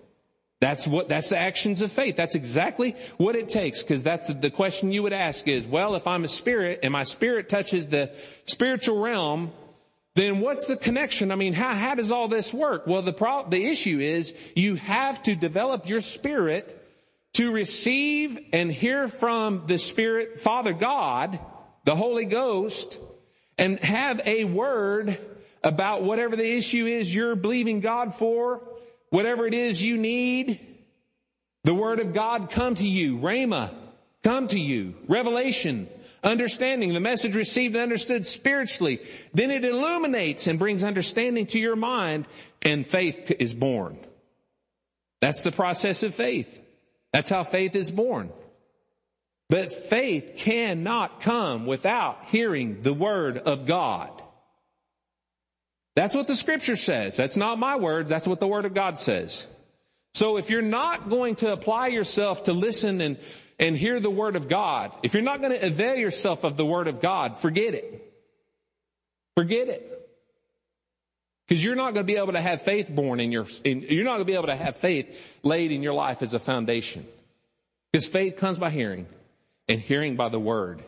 [0.61, 2.17] That's what, that's the actions of faith.
[2.17, 3.83] That's exactly what it takes.
[3.83, 7.03] Cause that's the question you would ask is, well, if I'm a spirit and my
[7.03, 8.13] spirit touches the
[8.47, 9.53] spiritual realm,
[10.15, 11.33] then what's the connection?
[11.33, 12.87] I mean, how, how does all this work?
[12.87, 16.81] Well, the pro- the issue is you have to develop your spirit
[17.35, 21.39] to receive and hear from the Spirit, Father God,
[21.85, 23.01] the Holy Ghost,
[23.59, 25.19] and have a word
[25.63, 28.63] about whatever the issue is you're believing God for,
[29.15, 30.59] Whatever it is you need,
[31.63, 33.19] the word of God come to you.
[33.19, 33.73] Rhema,
[34.25, 34.97] come to you.
[35.07, 35.87] Revelation,
[36.25, 39.01] understanding, the message received and understood spiritually.
[39.33, 42.27] Then it illuminates and brings understanding to your mind
[42.61, 44.01] and faith is born.
[45.21, 46.61] That's the process of faith.
[47.13, 48.33] That's how faith is born.
[49.49, 54.24] But faith cannot come without hearing the word of God.
[55.97, 57.17] That's what the scripture says.
[57.17, 58.11] That's not my words.
[58.11, 59.47] That's what the word of God says.
[60.13, 63.19] So if you're not going to apply yourself to listen and,
[63.59, 66.67] and hear the word of God, if you're not going to avail yourself of the
[66.67, 68.13] word of God, forget it.
[69.37, 69.91] Forget it.
[71.47, 74.05] Because you're not going to be able to have faith born in your, in, you're
[74.05, 77.07] not going to be able to have faith laid in your life as a foundation.
[77.93, 79.07] Because faith comes by hearing
[79.69, 80.83] and hearing by the word.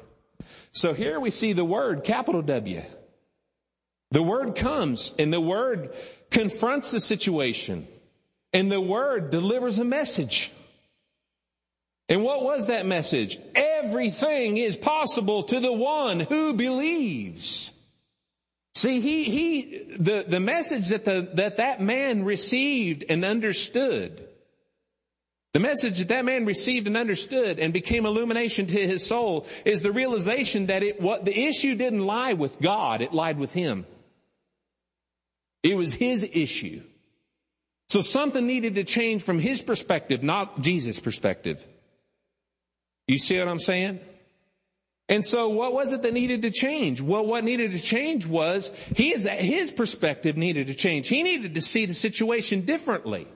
[0.73, 2.83] So here we see the word, capital W.
[4.11, 5.95] The word comes and the word
[6.31, 7.87] confronts the situation
[8.53, 10.53] and the word delivers a message.
[12.09, 13.38] And what was that message?
[13.55, 17.73] Everything is possible to the one who believes.
[18.77, 24.29] See, he, he, the, the message that the, that that man received and understood,
[25.53, 29.81] the message that that man received and understood and became illumination to his soul is
[29.81, 33.87] the realization that it, what, the issue didn't lie with God, it lied with him.
[35.66, 36.81] It was his issue.
[37.88, 41.66] So something needed to change from his perspective, not Jesus' perspective.
[43.09, 43.98] You see what I'm saying?
[45.09, 47.00] And so what was it that needed to change?
[47.00, 51.09] Well, what needed to change was his, his perspective needed to change.
[51.09, 53.26] He needed to see the situation differently.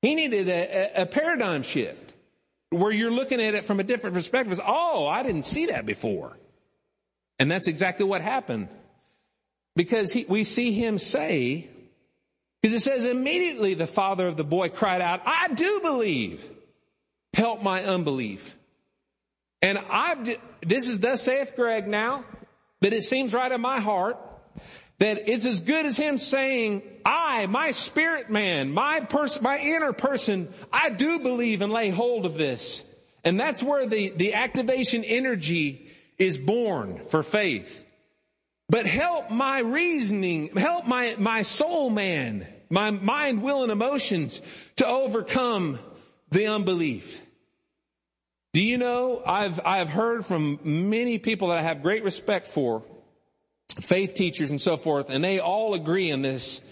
[0.00, 2.14] He needed a, a paradigm shift
[2.70, 4.58] where you're looking at it from a different perspective.
[4.66, 6.38] Oh, I didn't see that before.
[7.38, 8.68] And that's exactly what happened.
[9.74, 11.68] Because he, we see him say,
[12.60, 16.48] because it says immediately the father of the boy cried out, I do believe
[17.34, 18.56] help my unbelief.
[19.62, 22.24] And I've, this is thus saith Greg now,
[22.80, 24.18] that it seems right in my heart
[24.98, 29.92] that it's as good as him saying, I, my spirit man, my person, my inner
[29.92, 32.84] person, I do believe and lay hold of this.
[33.24, 37.84] And that's where the, the activation energy is born for faith.
[38.72, 44.40] But help my reasoning, help my, my soul man, my mind, will, and emotions
[44.76, 45.78] to overcome
[46.30, 47.20] the unbelief.
[48.54, 50.58] Do you know, I've, I've heard from
[50.88, 52.82] many people that I have great respect for,
[53.78, 56.62] faith teachers and so forth, and they all agree on this,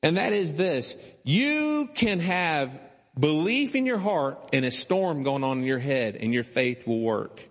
[0.00, 0.94] and that is this.
[1.24, 2.80] You can have
[3.18, 6.86] belief in your heart and a storm going on in your head and your faith
[6.86, 7.42] will work.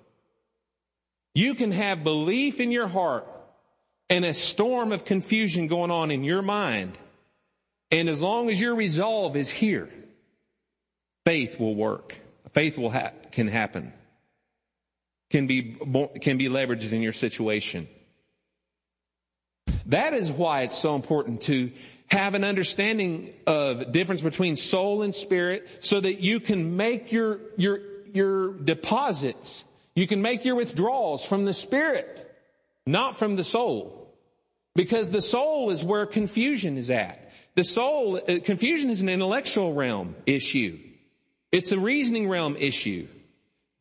[1.35, 3.27] You can have belief in your heart
[4.09, 6.97] and a storm of confusion going on in your mind.
[7.91, 9.89] And as long as your resolve is here,
[11.25, 12.15] faith will work.
[12.51, 13.93] Faith will ha- can happen.
[15.29, 15.75] Can be,
[16.21, 17.87] can be leveraged in your situation.
[19.87, 21.71] That is why it's so important to
[22.07, 27.39] have an understanding of difference between soul and spirit so that you can make your,
[27.57, 27.79] your,
[28.13, 29.65] your deposits,
[29.95, 32.16] you can make your withdrawals from the spirit,
[32.87, 34.15] not from the soul.
[34.75, 37.31] Because the soul is where confusion is at.
[37.55, 40.79] The soul, uh, confusion is an intellectual realm issue.
[41.51, 43.07] It's a reasoning realm issue.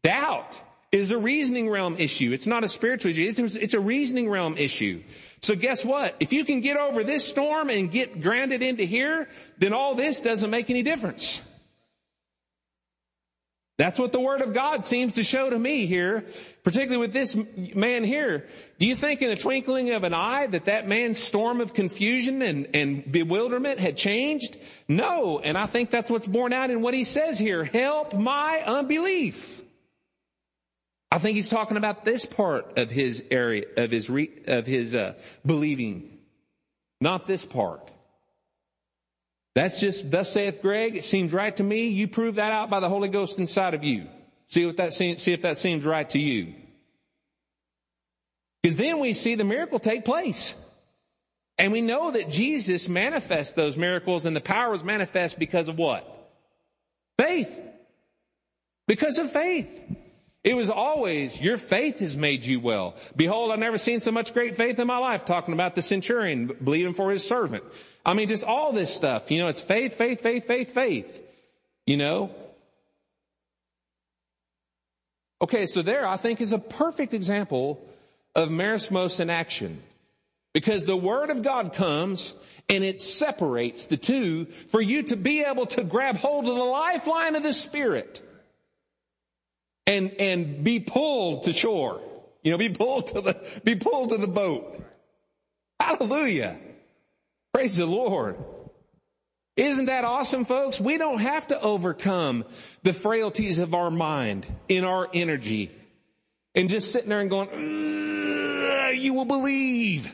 [0.02, 0.60] Doubt
[0.92, 2.32] is a reasoning realm issue.
[2.32, 3.26] It's not a spiritual issue.
[3.28, 5.02] It's a, it's a reasoning realm issue.
[5.42, 6.16] So guess what?
[6.20, 10.20] If you can get over this storm and get grounded into here, then all this
[10.20, 11.42] doesn't make any difference.
[13.78, 16.24] That's what the Word of God seems to show to me here,
[16.62, 17.36] particularly with this
[17.74, 18.46] man here.
[18.78, 22.40] Do you think in the twinkling of an eye that that man's storm of confusion
[22.40, 24.56] and, and bewilderment had changed?
[24.88, 25.40] No.
[25.40, 27.64] And I think that's what's borne out in what he says here.
[27.64, 29.60] Help my unbelief.
[31.12, 34.94] I think he's talking about this part of his area, of his, re, of his,
[34.94, 36.16] uh, believing.
[37.02, 37.90] Not this part.
[39.56, 41.86] That's just, thus saith Greg, it seems right to me.
[41.88, 44.06] You prove that out by the Holy Ghost inside of you.
[44.48, 46.52] See what that seems, see if that seems right to you.
[48.62, 50.54] Because then we see the miracle take place.
[51.56, 55.78] And we know that Jesus manifests those miracles and the power was manifest because of
[55.78, 56.06] what?
[57.18, 57.58] Faith.
[58.86, 59.82] Because of faith.
[60.46, 62.94] It was always, your faith has made you well.
[63.16, 66.46] Behold, I've never seen so much great faith in my life, talking about the centurion
[66.62, 67.64] believing for his servant.
[68.04, 69.32] I mean, just all this stuff.
[69.32, 71.20] You know, it's faith, faith, faith, faith, faith.
[71.84, 72.30] You know?
[75.42, 77.84] Okay, so there I think is a perfect example
[78.36, 79.82] of merismos in action.
[80.54, 82.34] Because the Word of God comes
[82.68, 86.62] and it separates the two for you to be able to grab hold of the
[86.62, 88.22] lifeline of the Spirit
[89.86, 92.00] and, and be pulled to shore.
[92.42, 94.84] You know, be pulled to the, be pulled to the boat.
[95.80, 96.56] Hallelujah.
[97.52, 98.36] Praise the Lord.
[99.56, 100.80] Isn't that awesome, folks?
[100.80, 102.44] We don't have to overcome
[102.82, 105.70] the frailties of our mind in our energy
[106.54, 107.48] and just sitting there and going,
[109.00, 110.12] you will believe.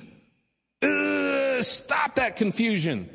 [1.63, 3.11] stop that confusion.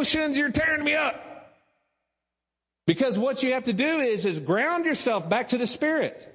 [0.00, 1.29] emotions, you're tearing me up.
[2.86, 6.26] Because what you have to do is, is ground yourself back to the Spirit.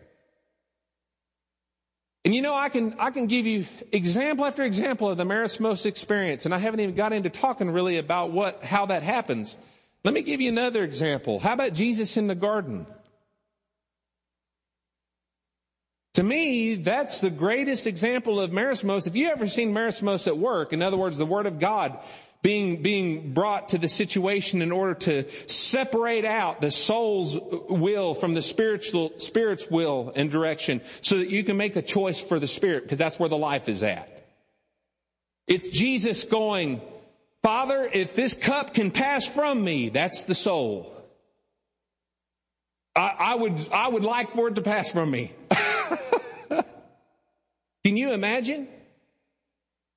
[2.24, 5.86] And you know, I can, I can give you example after example of the Merismos
[5.86, 9.56] experience, and I haven't even got into talking really about what, how that happens.
[10.04, 11.40] Let me give you another example.
[11.40, 12.88] How about Jesus in the garden?
[16.16, 19.06] To me, that's the greatest example of merismos.
[19.06, 22.00] If you ever seen merismos at work, in other words, the Word of God
[22.46, 27.36] being, being brought to the situation in order to separate out the soul's
[27.68, 32.22] will from the spiritual, spirit's will and direction so that you can make a choice
[32.22, 34.28] for the spirit because that's where the life is at.
[35.48, 36.82] It's Jesus going,
[37.42, 40.94] Father, if this cup can pass from me, that's the soul.
[42.96, 45.34] I, I would, I would like for it to pass from me.
[47.84, 48.68] Can you imagine?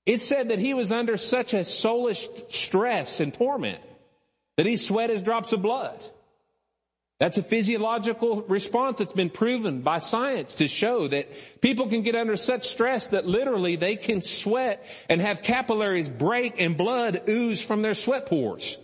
[0.09, 3.79] It said that he was under such a soulish stress and torment
[4.57, 6.03] that he sweat as drops of blood.
[7.21, 11.29] That's a physiological response that's been proven by science to show that
[11.61, 16.59] people can get under such stress that literally they can sweat and have capillaries break
[16.59, 18.81] and blood ooze from their sweat pores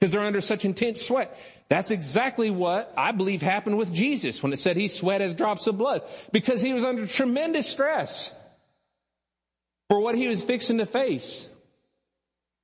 [0.00, 1.38] because they're under such intense sweat.
[1.68, 5.66] That's exactly what I believe happened with Jesus when it said he sweat as drops
[5.66, 6.00] of blood
[6.32, 8.32] because he was under tremendous stress
[9.92, 11.46] for what he was fixing to face.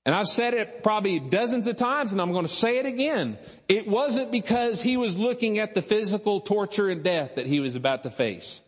[0.07, 3.37] And I've said it probably dozens of times and I'm going to say it again.
[3.69, 7.77] It wasn't because he was looking at the physical torture and death that he was
[7.77, 8.63] about to face.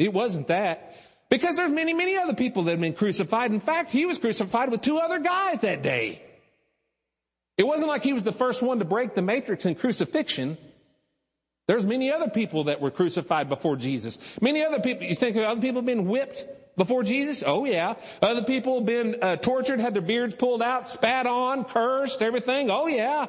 [0.00, 0.96] It wasn't that.
[1.28, 3.52] Because there's many, many other people that have been crucified.
[3.52, 6.20] In fact, he was crucified with two other guys that day.
[7.56, 10.58] It wasn't like he was the first one to break the matrix in crucifixion.
[11.68, 14.18] There's many other people that were crucified before Jesus.
[14.40, 16.44] Many other people, you think of other people being whipped
[16.80, 17.44] before Jesus?
[17.46, 17.96] Oh yeah.
[18.22, 22.70] Other people been uh, tortured, had their beards pulled out, spat on, cursed, everything?
[22.70, 23.26] Oh yeah.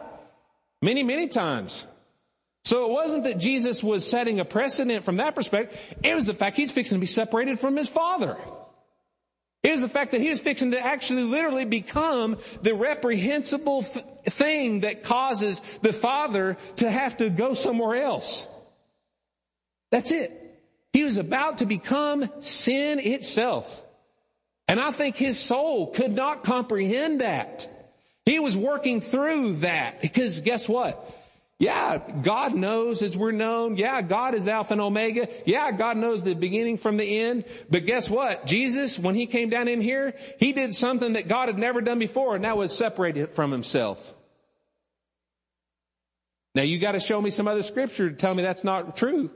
[0.82, 1.86] Many, many times.
[2.64, 5.78] So it wasn't that Jesus was setting a precedent from that perspective.
[6.02, 8.38] It was the fact he's fixing to be separated from his father.
[9.64, 14.06] It was the fact that he was fixing to actually literally become the reprehensible th-
[14.30, 18.48] thing that causes the father to have to go somewhere else.
[19.92, 20.41] That's it.
[20.94, 23.84] He was about to become sin itself.
[24.68, 27.70] And I think his soul could not comprehend that.
[28.26, 31.10] He was working through that because guess what?
[31.60, 33.78] Yeah, God knows as we're known.
[33.78, 35.28] Yeah, God is Alpha and Omega.
[35.46, 37.46] Yeah, God knows the beginning from the end.
[37.70, 38.48] But guess what?
[38.48, 42.00] Jesus, when he came down in here, he did something that God had never done
[42.00, 44.16] before, and that was separate from himself.
[46.56, 49.30] Now you gotta show me some other scripture to tell me that's not true.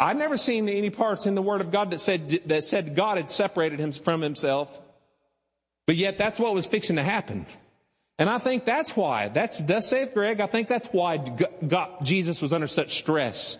[0.00, 3.16] I've never seen any parts in the Word of God that said, that said God
[3.16, 4.80] had separated him from himself.
[5.86, 7.46] But yet that's what was fixing to happen.
[8.18, 12.42] And I think that's why, that's, thus saith Greg, I think that's why God, Jesus
[12.42, 13.58] was under such stress.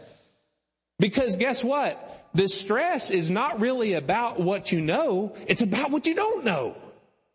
[0.98, 2.28] Because guess what?
[2.34, 6.76] The stress is not really about what you know, it's about what you don't know.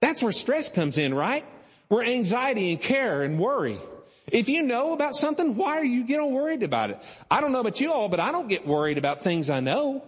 [0.01, 1.45] That's where stress comes in, right?
[1.87, 3.79] Where anxiety and care and worry.
[4.27, 6.99] If you know about something, why are you getting worried about it?
[7.29, 10.03] I don't know about you all, but I don't get worried about things I know.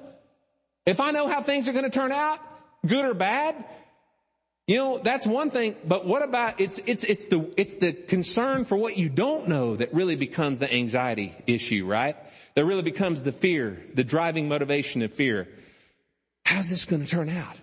[0.86, 2.40] If I know how things are going to turn out,
[2.86, 3.56] good or bad,
[4.68, 8.66] you know, that's one thing, but what about, it's, it's, it's the, it's the concern
[8.66, 12.16] for what you don't know that really becomes the anxiety issue, right?
[12.56, 15.48] That really becomes the fear, the driving motivation of fear.
[16.46, 17.60] How's this going to turn out?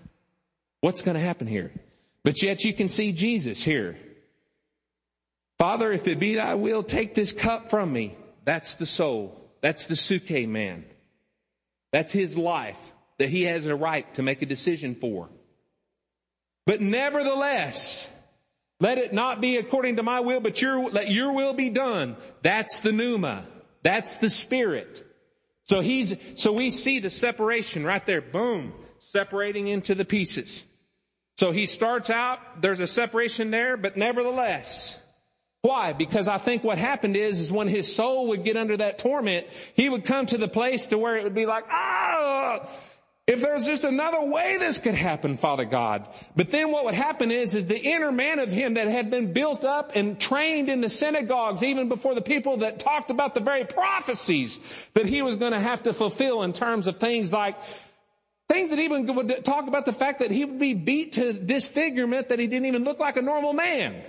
[0.81, 1.73] What's going to happen here?
[2.25, 3.97] But yet you can see Jesus here
[5.63, 8.17] Father, if it be thy will, take this cup from me.
[8.45, 9.41] That's the soul.
[9.61, 10.85] That's the psuche man.
[11.93, 15.29] That's his life that he has a right to make a decision for.
[16.67, 18.11] But nevertheless,
[18.81, 22.17] let it not be according to my will, but your, let your will be done.
[22.43, 23.47] That's the pneuma.
[23.85, 25.07] That's the spirit.
[25.63, 28.21] So he's, so we see the separation right there.
[28.21, 28.73] Boom.
[28.99, 30.65] Separating into the pieces.
[31.39, 34.99] So he starts out, there's a separation there, but nevertheless,
[35.63, 35.93] why?
[35.93, 39.47] Because I think what happened is, is when his soul would get under that torment,
[39.75, 42.69] he would come to the place to where it would be like, ah,
[43.29, 46.09] if there's just another way this could happen, Father God.
[46.35, 49.33] But then what would happen is, is the inner man of him that had been
[49.33, 53.41] built up and trained in the synagogues, even before the people that talked about the
[53.41, 54.59] very prophecies
[54.95, 57.57] that he was going to have to fulfill in terms of things like
[58.49, 62.29] Things that even would talk about the fact that he would be beat to disfigurement,
[62.29, 64.03] that he didn't even look like a normal man.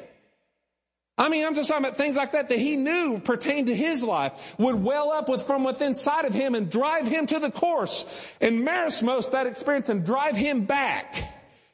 [1.16, 4.04] I mean, I'm just talking about things like that that he knew pertained to his
[4.04, 7.52] life would well up with from within inside of him and drive him to the
[7.52, 8.06] course
[8.42, 11.16] and merismos that experience and drive him back.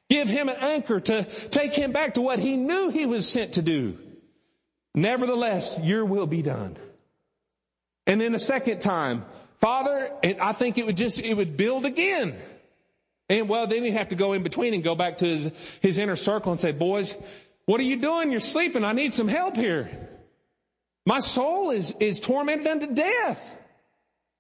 [0.10, 3.54] Give him an anchor to take him back to what he knew he was sent
[3.54, 3.98] to do.
[4.94, 6.78] Nevertheless, your will be done.
[8.06, 9.24] And then a second time,
[9.60, 12.36] Father, and I think it would just, it would build again.
[13.30, 15.98] And well, then he'd have to go in between and go back to his, his
[16.00, 17.16] inner circle and say, boys,
[17.70, 18.32] what are you doing?
[18.32, 18.84] You're sleeping.
[18.84, 19.92] I need some help here.
[21.06, 23.56] My soul is, is tormented unto death.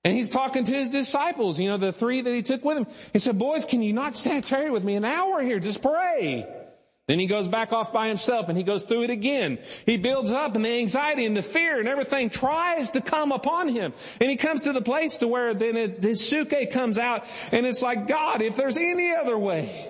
[0.03, 2.87] And he's talking to his disciples, you know, the three that he took with him.
[3.13, 5.59] He said, boys, can you not stand tarry with me an hour here?
[5.59, 6.47] Just pray.
[7.05, 9.59] Then he goes back off by himself and he goes through it again.
[9.85, 13.67] He builds up and the anxiety and the fear and everything tries to come upon
[13.67, 13.93] him.
[14.19, 17.67] And he comes to the place to where then it, his psuche comes out and
[17.67, 19.88] it's like, God, if there's any other way,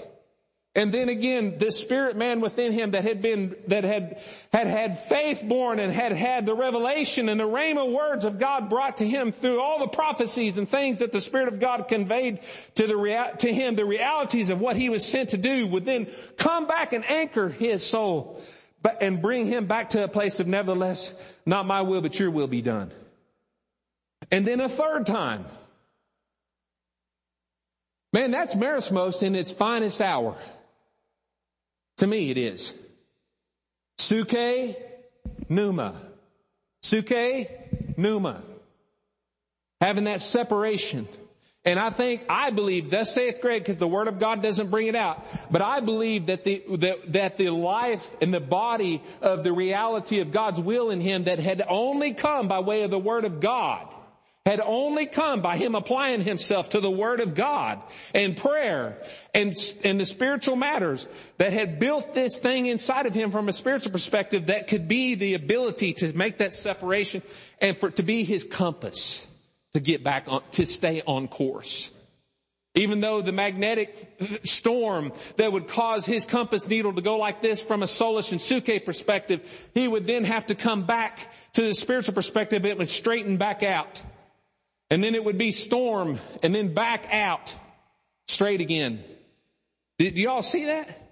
[0.75, 4.21] and then again, this spirit man within him that had been, that had,
[4.53, 8.69] had had faith born and had had the revelation and the rhema words of God
[8.69, 12.39] brought to him through all the prophecies and things that the Spirit of God conveyed
[12.75, 16.07] to the, to him, the realities of what he was sent to do would then
[16.37, 18.39] come back and anchor his soul
[18.83, 21.13] but, and bring him back to a place of nevertheless,
[21.47, 22.91] not my will, but your will be done.
[24.31, 25.45] And then a third time.
[28.13, 30.37] Man, that's Merismos in its finest hour.
[31.99, 32.73] To me, it is.
[33.97, 34.73] Psuche,
[35.49, 35.93] Pneuma.
[36.81, 37.49] Psuche,
[37.97, 38.41] Pneuma.
[39.81, 41.07] Having that separation.
[41.65, 44.87] And I think, I believe, thus saith Greg, because the Word of God doesn't bring
[44.87, 49.43] it out, but I believe that the, that, that the life and the body of
[49.43, 52.97] the reality of God's will in him that had only come by way of the
[52.97, 53.89] Word of God
[54.49, 57.79] had only come by him applying himself to the Word of God
[58.15, 58.97] and prayer
[59.31, 63.53] and, and the spiritual matters that had built this thing inside of him from a
[63.53, 67.21] spiritual perspective that could be the ability to make that separation
[67.61, 69.27] and for to be his compass
[69.73, 71.91] to get back on, to stay on course.
[72.73, 77.61] Even though the magnetic storm that would cause his compass needle to go like this
[77.61, 79.41] from a soulish and psuche perspective,
[79.75, 82.65] he would then have to come back to the spiritual perspective.
[82.65, 84.01] It would straighten back out.
[84.91, 87.55] And then it would be storm and then back out
[88.27, 89.03] straight again.
[89.97, 91.09] Did y'all see that?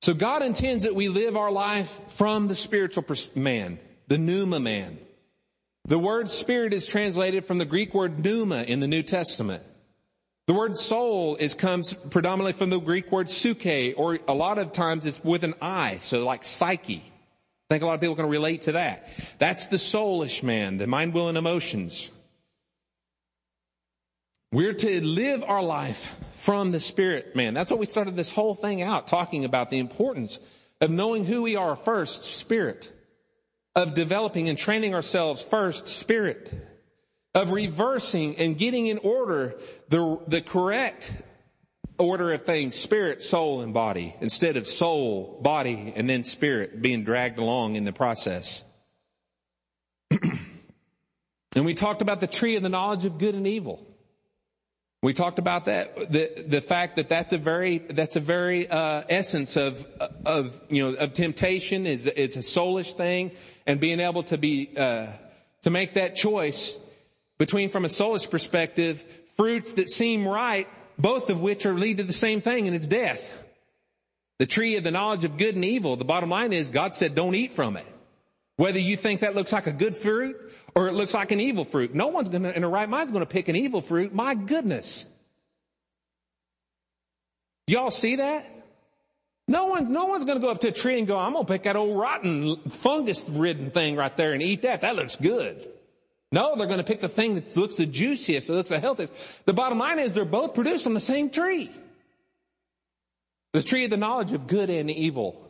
[0.00, 3.04] So God intends that we live our life from the spiritual
[3.34, 4.98] man, the pneuma man.
[5.84, 9.62] The word spirit is translated from the Greek word pneuma in the New Testament.
[10.48, 14.72] The word soul is comes predominantly from the Greek word psuche, or a lot of
[14.72, 17.02] times it's with an I, so like psyche.
[17.04, 19.10] I think a lot of people can relate to that.
[19.36, 22.10] That's the soulish man, the mind, will, and emotions.
[24.50, 27.52] We're to live our life from the spirit man.
[27.52, 30.40] That's what we started this whole thing out talking about the importance
[30.80, 32.90] of knowing who we are first, spirit.
[33.76, 36.50] Of developing and training ourselves first, spirit
[37.34, 39.58] of reversing and getting in order
[39.88, 41.12] the, the correct
[41.98, 47.04] order of things, spirit, soul, and body, instead of soul, body, and then spirit being
[47.04, 48.64] dragged along in the process.
[50.10, 53.84] and we talked about the tree of the knowledge of good and evil.
[55.00, 59.04] We talked about that, the, the fact that that's a very, that's a very, uh,
[59.08, 59.86] essence of,
[60.26, 63.30] of, you know, of temptation is, it's a soulish thing
[63.64, 65.06] and being able to be, uh,
[65.62, 66.76] to make that choice
[67.38, 69.04] between, from a soulish perspective,
[69.36, 70.68] fruits that seem right,
[70.98, 73.44] both of which are lead to the same thing, and it's death.
[74.38, 77.14] The tree of the knowledge of good and evil, the bottom line is God said
[77.14, 77.86] don't eat from it.
[78.56, 80.36] Whether you think that looks like a good fruit
[80.74, 81.94] or it looks like an evil fruit.
[81.94, 84.14] No one's gonna, in the right mind's gonna pick an evil fruit.
[84.14, 85.04] My goodness.
[87.66, 88.46] Y'all see that?
[89.46, 91.64] No one's, no one's gonna go up to a tree and go, I'm gonna pick
[91.64, 94.82] that old rotten fungus ridden thing right there and eat that.
[94.82, 95.68] That looks good.
[96.30, 99.12] No, they're going to pick the thing that looks the juiciest, that looks the healthiest.
[99.46, 101.70] The bottom line is they're both produced on the same tree.
[103.52, 105.48] The tree of the knowledge of good and evil.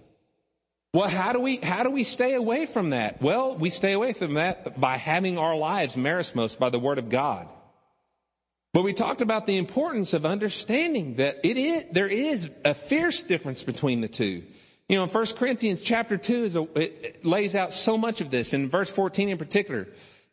[0.95, 3.21] Well, how do we, how do we stay away from that?
[3.21, 7.09] Well, we stay away from that by having our lives merismos by the word of
[7.09, 7.49] God.
[8.73, 13.23] But we talked about the importance of understanding that it is, there is a fierce
[13.23, 14.45] difference between the two.
[14.89, 18.31] You know, in 1 Corinthians chapter 2 is a, it lays out so much of
[18.31, 19.89] this in verse 14 in particular.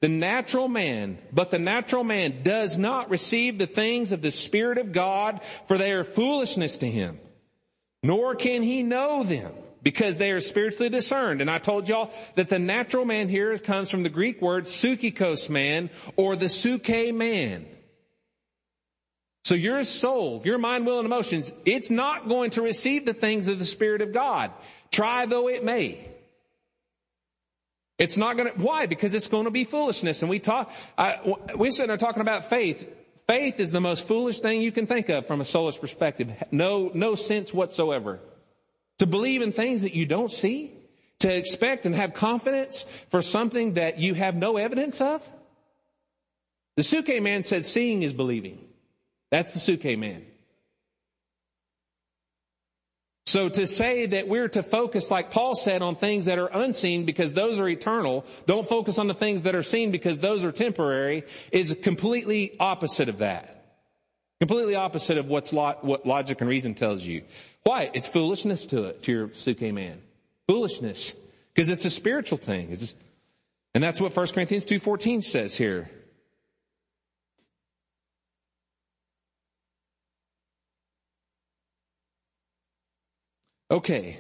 [0.06, 4.78] The natural man, but the natural man does not receive the things of the Spirit
[4.78, 7.20] of God, for they are foolishness to him.
[8.03, 9.51] Nor can he know them,
[9.82, 11.41] because they are spiritually discerned.
[11.41, 15.49] And I told y'all that the natural man here comes from the Greek word psychikos
[15.49, 17.66] man, or the psuche man.
[19.43, 23.47] So your soul, your mind, will, and emotions, it's not going to receive the things
[23.47, 24.51] of the Spirit of God.
[24.91, 26.12] Try though it may.
[27.98, 28.88] It's not going to, why?
[28.88, 30.22] Because it's going to be foolishness.
[30.22, 31.20] And we talk, I,
[31.56, 32.88] we sit there talking about faith.
[33.28, 36.32] Faith is the most foolish thing you can think of from a soulish perspective.
[36.52, 38.20] No, no sense whatsoever.
[39.00, 40.74] To believe in things that you don't see,
[41.20, 45.28] to expect and have confidence for something that you have no evidence of.
[46.76, 48.60] The Psuche man said seeing is believing.
[49.32, 50.26] That's the Psuche man.
[53.26, 57.05] So to say that we're to focus, like Paul said, on things that are unseen
[57.05, 60.51] because those are eternal, don't focus on the things that are seen because those are
[60.51, 63.51] temporary, is completely opposite of that.
[64.39, 67.23] Completely opposite of what's lo- what logic and reason tells you.
[67.63, 67.89] Why?
[67.93, 70.01] It's foolishness to it, to your psuche man.
[70.47, 71.15] Foolishness.
[71.53, 72.69] Because it's a spiritual thing.
[72.71, 72.93] It's,
[73.73, 75.89] and that's what 1 Corinthians 2.14 says here.
[83.76, 84.17] Okay.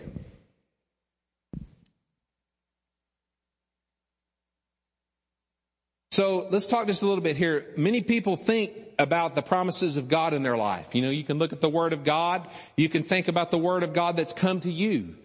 [6.11, 7.67] So let's talk just a little bit here.
[7.77, 10.93] Many people think about the promises of God in their life.
[10.93, 12.49] You know, you can look at the Word of God.
[12.75, 15.15] You can think about the Word of God that's come to you.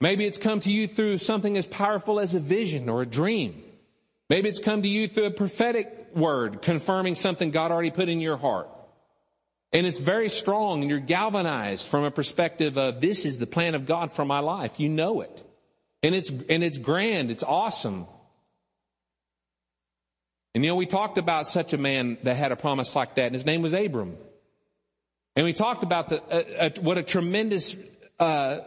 [0.00, 3.62] Maybe it's come to you through something as powerful as a vision or a dream.
[4.28, 8.20] Maybe it's come to you through a prophetic word confirming something God already put in
[8.20, 8.68] your heart.
[9.76, 13.74] And it's very strong and you're galvanized from a perspective of this is the plan
[13.74, 14.80] of God for my life.
[14.80, 15.42] You know it.
[16.02, 17.30] And it's, and it's grand.
[17.30, 18.06] It's awesome.
[20.54, 23.26] And you know, we talked about such a man that had a promise like that
[23.26, 24.16] and his name was Abram.
[25.36, 27.76] And we talked about the, uh, uh, what a tremendous,
[28.18, 28.60] uh,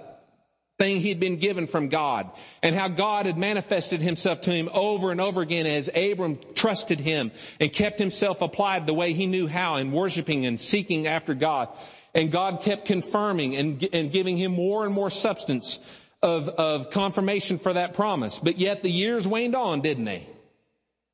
[0.80, 2.32] thing he'd been given from God
[2.64, 7.02] and how God had manifested himself to him over and over again as Abram trusted
[7.02, 11.34] him and kept himself applied the way he knew how in worshiping and seeking after
[11.34, 11.68] God.
[12.16, 15.80] And God kept confirming and, and giving him more and more substance
[16.24, 18.40] of, of confirmation for that promise.
[18.40, 20.28] But yet the years waned on, didn't they?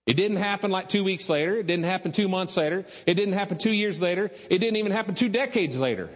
[0.06, 1.58] It didn't happen like two weeks later.
[1.58, 2.86] It didn't happen two months later.
[3.08, 4.30] It didn't happen two years later.
[4.50, 6.12] It didn't even happen two decades later.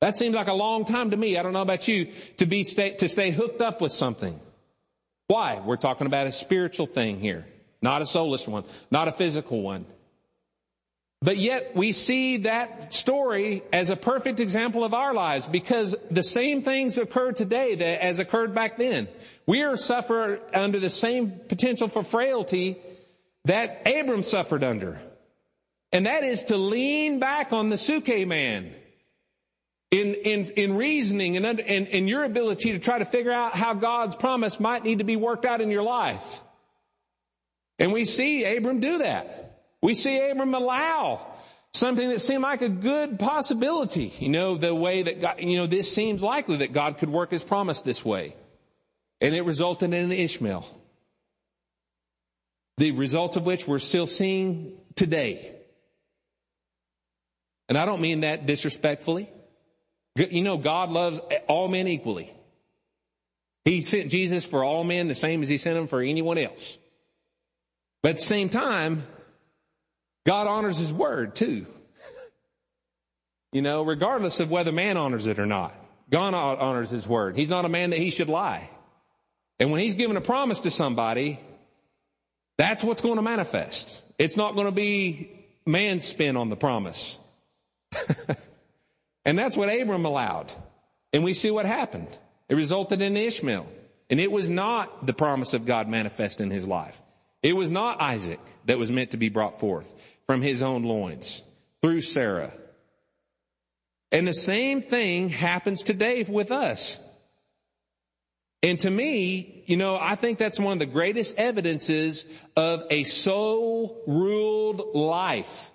[0.00, 1.36] That seems like a long time to me.
[1.36, 4.38] I don't know about you to be stay, to stay hooked up with something.
[5.26, 5.60] Why?
[5.64, 7.46] We're talking about a spiritual thing here,
[7.82, 9.86] not a soulless one, not a physical one.
[11.20, 16.22] But yet we see that story as a perfect example of our lives because the
[16.22, 19.08] same things occur today that as occurred back then.
[19.44, 22.78] We are suffer under the same potential for frailty
[23.46, 25.00] that Abram suffered under.
[25.90, 28.72] And that is to lean back on the psuche man
[29.90, 33.74] in, in, in reasoning and, and, and your ability to try to figure out how
[33.74, 36.42] God's promise might need to be worked out in your life.
[37.78, 39.62] And we see Abram do that.
[39.80, 41.26] We see Abram allow
[41.72, 44.12] something that seemed like a good possibility.
[44.18, 47.30] You know, the way that God, you know, this seems likely that God could work
[47.30, 48.34] his promise this way.
[49.20, 50.66] And it resulted in Ishmael.
[52.76, 55.56] The results of which we're still seeing today.
[57.68, 59.28] And I don't mean that disrespectfully.
[60.16, 62.32] You know, God loves all men equally.
[63.64, 66.78] He sent Jesus for all men the same as he sent him for anyone else.
[68.02, 69.02] But at the same time,
[70.26, 71.66] God honors his word too.
[73.52, 75.74] You know, regardless of whether man honors it or not.
[76.10, 77.36] God honors his word.
[77.36, 78.68] He's not a man that he should lie.
[79.60, 81.38] And when he's given a promise to somebody,
[82.56, 84.04] that's what's going to manifest.
[84.18, 85.30] It's not going to be
[85.66, 87.18] man's spin on the promise.
[89.28, 90.50] And that's what Abram allowed.
[91.12, 92.08] And we see what happened.
[92.48, 93.66] It resulted in Ishmael.
[94.08, 96.98] And it was not the promise of God manifest in his life.
[97.42, 99.92] It was not Isaac that was meant to be brought forth
[100.26, 101.42] from his own loins
[101.82, 102.50] through Sarah.
[104.10, 106.96] And the same thing happens today with us.
[108.62, 112.24] And to me, you know, I think that's one of the greatest evidences
[112.56, 115.70] of a soul ruled life.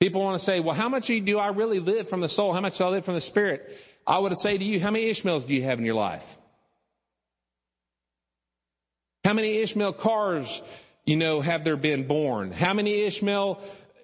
[0.00, 2.54] People want to say, well, how much do I really live from the soul?
[2.54, 3.70] How much do I live from the spirit?
[4.06, 6.38] I would say to you, how many Ishmaels do you have in your life?
[9.24, 10.62] How many Ishmael cars,
[11.04, 12.50] you know, have there been born?
[12.50, 13.60] How many Ishmael,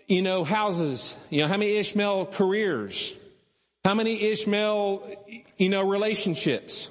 [0.07, 1.16] you know, houses?
[1.30, 3.14] You know, how many Ishmael careers?
[3.82, 5.03] How many Ishmael,
[5.57, 6.90] you know, relationships?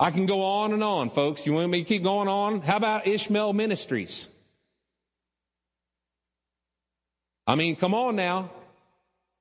[0.00, 1.46] I can go on and on, folks.
[1.46, 2.60] You want me to keep going on?
[2.60, 4.28] How about Ishmael ministries?
[7.46, 8.50] I mean, come on now.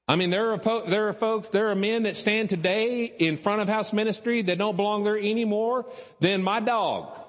[0.08, 3.62] I mean, there are, there are folks, there are men that stand today in front
[3.62, 5.86] of house ministry that don't belong there any more
[6.20, 7.20] than my dog.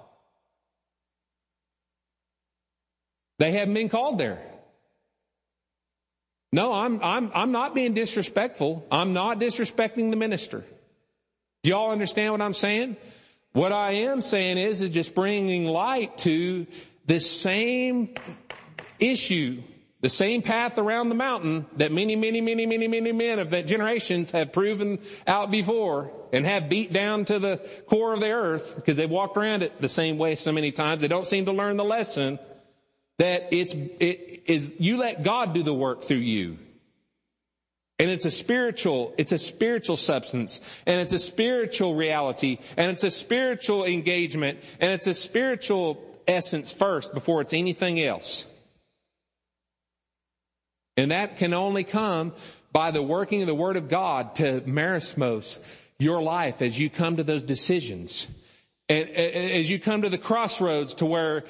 [3.38, 4.40] They haven't been called there.
[6.52, 8.86] No, I'm, I'm, I'm not being disrespectful.
[8.90, 10.64] I'm not disrespecting the minister.
[11.62, 12.96] Do y'all understand what I'm saying?
[13.52, 16.66] What I am saying is, is just bringing light to
[17.06, 18.14] this same
[18.98, 19.62] issue
[20.06, 23.66] the same path around the mountain that many, many, many, many, many men of that
[23.66, 27.56] generations have proven out before and have beat down to the
[27.88, 31.02] core of the earth because they've walked around it the same way so many times.
[31.02, 32.38] They don't seem to learn the lesson
[33.18, 36.58] that it's, it is, you let God do the work through you.
[37.98, 43.02] And it's a spiritual, it's a spiritual substance, and it's a spiritual reality, and it's
[43.02, 48.46] a spiritual engagement, and it's a spiritual essence first before it's anything else.
[50.96, 52.32] And that can only come
[52.72, 55.58] by the working of the Word of God to merismos
[55.98, 58.26] your life as you come to those decisions.
[58.88, 61.44] And as you come to the crossroads to where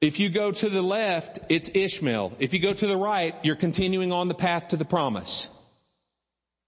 [0.00, 2.32] if you go to the left, it's Ishmael.
[2.38, 5.48] If you go to the right, you're continuing on the path to the promise.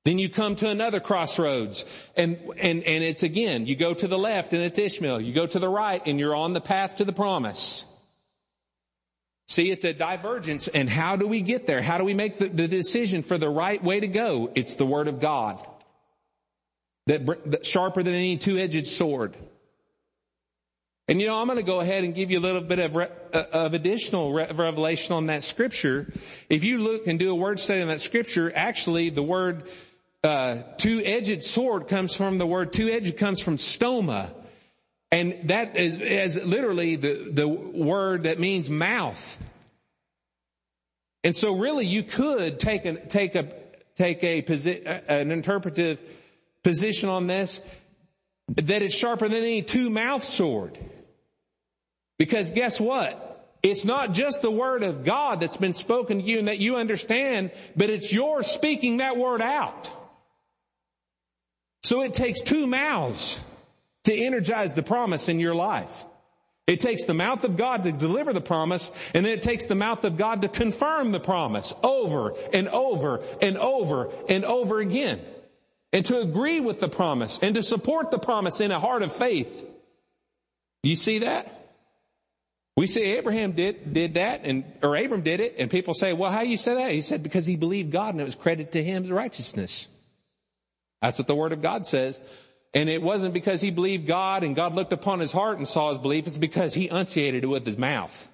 [0.04, 4.18] Then you come to another crossroads and, and, and it's again, you go to the
[4.18, 5.20] left and it's Ishmael.
[5.20, 7.86] You go to the right and you're on the path to the promise.
[9.46, 10.68] See, it's a divergence.
[10.68, 11.82] And how do we get there?
[11.82, 14.50] How do we make the, the decision for the right way to go?
[14.54, 15.64] It's the Word of God.
[17.06, 19.36] That, that sharper than any two-edged sword.
[21.06, 22.96] And you know, I'm going to go ahead and give you a little bit of,
[22.96, 26.10] re, uh, of additional re- revelation on that scripture.
[26.48, 29.64] If you look and do a word study on that scripture, actually the word
[30.22, 34.30] uh, two-edged sword comes from the word two-edged comes from stoma.
[35.14, 39.38] And that is, is literally the, the word that means mouth.
[41.22, 43.52] And so really you could take a, take a,
[43.94, 46.00] take a, posi- an interpretive
[46.64, 47.60] position on this
[48.56, 50.76] that it's sharper than any two-mouth sword.
[52.18, 53.54] Because guess what?
[53.62, 56.74] It's not just the word of God that's been spoken to you and that you
[56.74, 59.88] understand, but it's your speaking that word out.
[61.84, 63.40] So it takes two mouths
[64.04, 66.04] to energize the promise in your life.
[66.66, 69.74] It takes the mouth of God to deliver the promise, and then it takes the
[69.74, 75.20] mouth of God to confirm the promise over and over and over and over again.
[75.92, 79.12] And to agree with the promise and to support the promise in a heart of
[79.12, 79.64] faith.
[80.82, 81.50] You see that?
[82.76, 86.32] We see Abraham did, did that and, or Abram did it and people say, well,
[86.32, 86.90] how you say that?
[86.90, 89.86] He said, because he believed God and it was credited to him as righteousness.
[91.00, 92.18] That's what the word of God says.
[92.74, 95.90] And it wasn't because he believed God and God looked upon his heart and saw
[95.90, 96.26] his belief.
[96.26, 98.28] It's because he enunciated it with his mouth.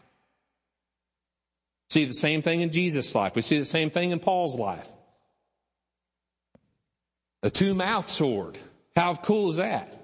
[1.91, 3.35] See the same thing in Jesus' life.
[3.35, 4.91] We see the same thing in Paul's life.
[7.43, 8.57] A two-mouth sword.
[8.97, 9.97] How cool is that?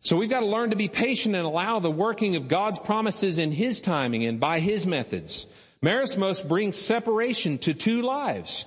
[0.00, 3.38] So we've got to learn to be patient and allow the working of God's promises
[3.38, 5.46] in His timing and by His methods.
[5.84, 8.66] Merismos brings separation to two lives.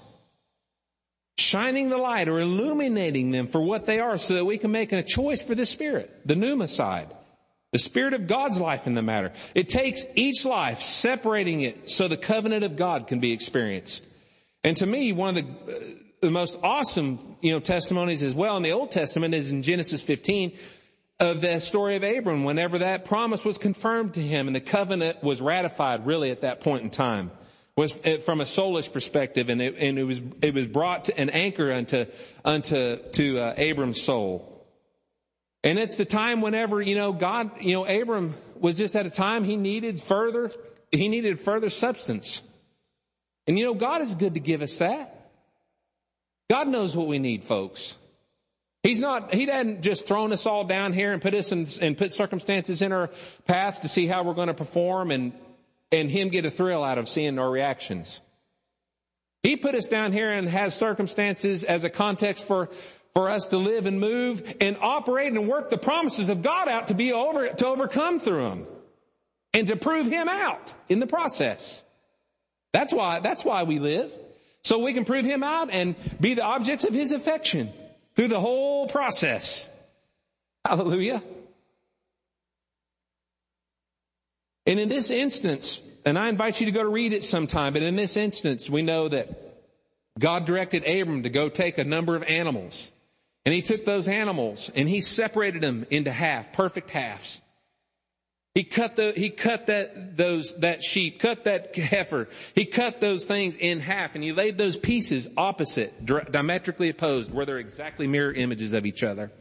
[1.37, 4.91] Shining the light or illuminating them for what they are so that we can make
[4.91, 7.13] a choice for the Spirit, the pneuma side.
[7.71, 9.33] The Spirit of God's life in the matter.
[9.55, 14.05] It takes each life, separating it so the covenant of God can be experienced.
[14.63, 15.79] And to me, one of the, uh,
[16.21, 20.03] the most awesome, you know, testimonies as well in the Old Testament is in Genesis
[20.03, 20.55] 15
[21.19, 25.23] of the story of Abram whenever that promise was confirmed to him and the covenant
[25.23, 27.31] was ratified really at that point in time
[27.75, 27.93] was
[28.23, 31.71] from a soulish perspective and it, and it was it was brought to an anchor
[31.71, 32.05] unto
[32.45, 34.49] unto to uh, Abram's soul.
[35.63, 39.09] And it's the time whenever, you know, God, you know, Abram was just at a
[39.09, 40.51] time he needed further,
[40.91, 42.41] he needed further substance.
[43.47, 45.31] And you know, God is good to give us that.
[46.49, 47.95] God knows what we need, folks.
[48.83, 51.97] He's not, he hadn't just thrown us all down here and put us in, and
[51.97, 53.09] put circumstances in our
[53.47, 55.31] path to see how we're going to perform and,
[55.89, 58.21] and him get a thrill out of seeing our reactions.
[59.41, 62.69] He put us down here and has circumstances as a context for,
[63.13, 66.87] for us to live and move and operate and work the promises of God out
[66.87, 68.65] to be over, to overcome through them
[69.53, 71.85] and to prove him out in the process.
[72.73, 74.11] That's why, that's why we live.
[74.65, 77.71] So we can prove him out and be the objects of his affection
[78.15, 79.69] through the whole process.
[80.65, 81.21] Hallelujah.
[84.65, 87.81] And in this instance, and I invite you to go to read it sometime, but
[87.81, 89.29] in this instance, we know that
[90.17, 92.91] God directed Abram to go take a number of animals.
[93.45, 97.41] And he took those animals and he separated them into half, perfect halves.
[98.53, 102.29] He cut the, he cut that, those, that sheep, cut that heifer.
[102.53, 107.47] He cut those things in half and he laid those pieces opposite, diametrically opposed, where
[107.47, 109.31] they're exactly mirror images of each other.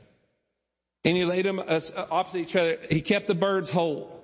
[1.04, 2.78] And he laid them uh, opposite each other.
[2.88, 4.18] He kept the birds whole.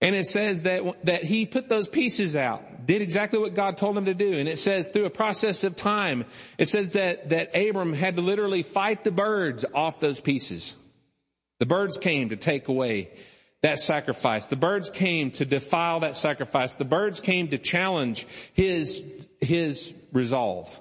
[0.00, 3.98] And it says that, that he put those pieces out, did exactly what God told
[3.98, 4.32] him to do.
[4.32, 6.24] And it says through a process of time,
[6.56, 10.74] it says that, that Abram had to literally fight the birds off those pieces.
[11.58, 13.10] The birds came to take away
[13.62, 14.46] that sacrifice.
[14.46, 16.74] The birds came to defile that sacrifice.
[16.74, 19.02] The birds came to challenge his,
[19.40, 20.80] his resolve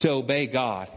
[0.00, 0.88] to obey God.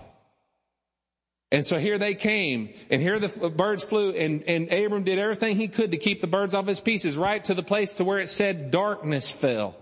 [1.52, 5.58] And so here they came, and here the birds flew, and, and Abram did everything
[5.58, 8.20] he could to keep the birds off his pieces, right to the place to where
[8.20, 9.76] it said darkness fell.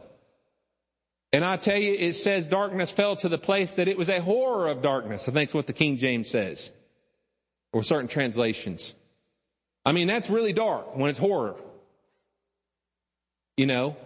[1.31, 4.19] And I tell you, it says darkness fell to the place that it was a
[4.19, 5.29] horror of darkness.
[5.29, 6.71] I think it's what the King James says.
[7.71, 8.95] Or certain translations.
[9.89, 11.55] I mean, that's really dark when it's horror.
[13.57, 13.97] You know?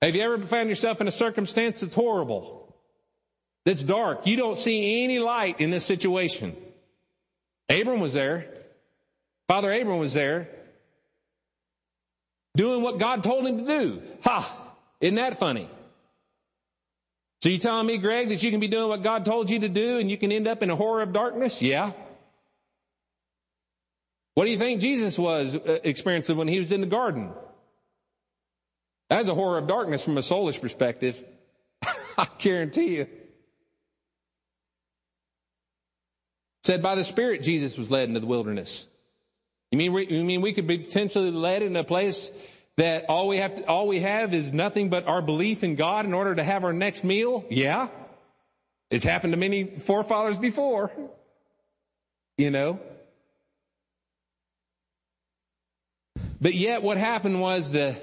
[0.00, 2.72] Have you ever found yourself in a circumstance that's horrible?
[3.64, 4.28] That's dark.
[4.28, 6.54] You don't see any light in this situation.
[7.68, 8.54] Abram was there.
[9.48, 10.48] Father Abram was there.
[12.54, 14.02] Doing what God told him to do.
[14.22, 14.74] Ha!
[15.00, 15.68] Isn't that funny?
[17.42, 19.68] So you telling me, Greg, that you can be doing what God told you to
[19.68, 21.60] do and you can end up in a horror of darkness?
[21.60, 21.94] Yeah.
[24.34, 27.32] What do you think Jesus was uh, experiencing when he was in the garden?
[29.08, 31.22] That's a horror of darkness from a soulish perspective.
[32.18, 33.06] I guarantee you.
[36.62, 38.86] Said by the Spirit, Jesus was led into the wilderness.
[39.70, 42.30] You mean, you mean we could be potentially led in a place
[42.76, 46.06] that all we have to, all we have is nothing but our belief in God
[46.06, 47.44] in order to have our next meal?
[47.50, 47.88] Yeah.
[48.90, 50.92] It's happened to many forefathers before.
[52.36, 52.80] You know?
[56.40, 57.94] But yet what happened was the,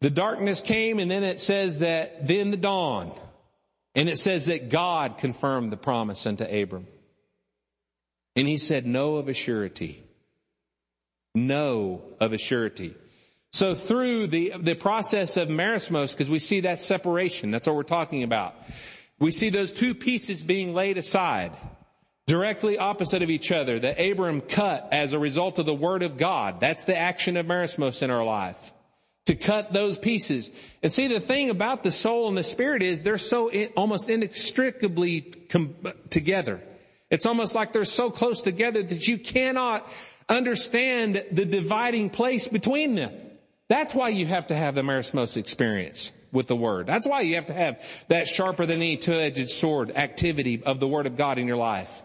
[0.00, 3.12] the darkness came and then it says that then the dawn.
[3.94, 6.86] And it says that God confirmed the promise unto Abram.
[8.36, 10.02] And he said, no of a surety.
[11.34, 12.94] No of a surety.
[13.52, 17.82] So through the, the process of merismos, because we see that separation, that's what we're
[17.82, 18.54] talking about.
[19.18, 21.52] We see those two pieces being laid aside,
[22.28, 26.18] directly opposite of each other, that Abram cut as a result of the word of
[26.18, 26.60] God.
[26.60, 28.72] That's the action of merismos in our life.
[29.26, 30.50] To cut those pieces.
[30.82, 35.22] And see, the thing about the soul and the spirit is they're so almost inextricably
[35.22, 35.74] com-
[36.10, 36.62] together.
[37.10, 39.90] It's almost like they're so close together that you cannot
[40.28, 43.12] understand the dividing place between them.
[43.68, 46.86] That's why you have to have the merismos experience with the word.
[46.86, 50.88] That's why you have to have that sharper than any two-edged sword activity of the
[50.88, 52.02] word of God in your life.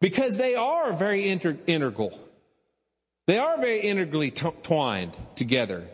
[0.00, 2.18] Because they are very inter- integral.
[3.26, 5.88] They are very integrally t- twined together.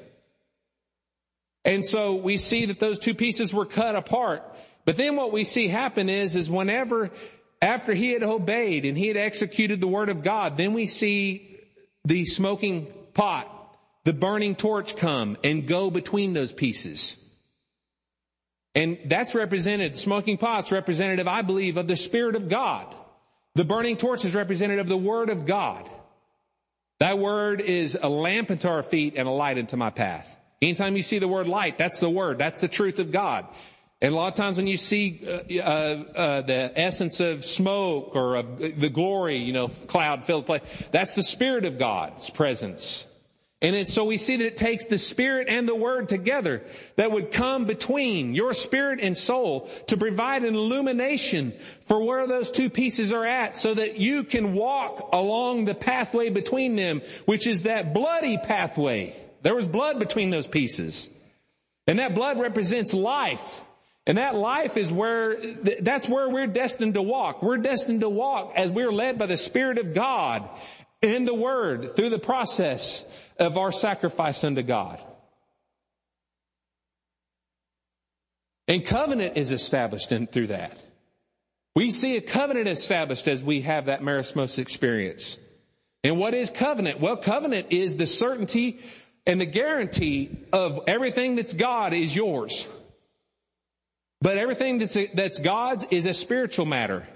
[1.65, 4.43] And so we see that those two pieces were cut apart.
[4.85, 7.11] But then what we see happen is, is whenever
[7.63, 11.59] after he had obeyed and he had executed the word of God, then we see
[12.05, 13.49] the smoking pot,
[14.05, 17.17] the burning torch come and go between those pieces.
[18.75, 22.95] And that's represented, smoking pot's representative, I believe, of the Spirit of God.
[23.55, 25.91] The burning torch is representative of the Word of God.
[27.01, 30.37] That word is a lamp unto our feet and a light unto my path.
[30.61, 32.37] Anytime you see the word light, that's the word.
[32.37, 33.47] That's the truth of God.
[34.03, 38.15] And a lot of times when you see uh, uh, uh, the essence of smoke
[38.15, 43.07] or of the glory, you know, cloud filled place, that's the Spirit of God's presence.
[43.63, 46.63] And so we see that it takes the Spirit and the Word together
[46.97, 51.53] that would come between your spirit and soul to provide an illumination
[51.83, 56.31] for where those two pieces are at so that you can walk along the pathway
[56.31, 59.15] between them, which is that bloody pathway.
[59.43, 61.11] There was blood between those pieces.
[61.87, 63.63] And that blood represents life.
[64.07, 65.37] And that life is where,
[65.81, 67.43] that's where we're destined to walk.
[67.43, 70.49] We're destined to walk as we're led by the Spirit of God
[71.03, 73.05] in the Word through the process
[73.41, 75.03] of our sacrifice unto God.
[78.69, 80.81] And covenant is established in, through that.
[81.75, 85.39] We see a covenant established as we have that merismos experience.
[86.05, 87.01] And what is covenant?
[87.01, 88.81] Well, covenant is the certainty
[89.27, 92.69] and the guarantee of everything that's God is yours.
[94.21, 97.07] But everything that's, that's God's is a spiritual matter.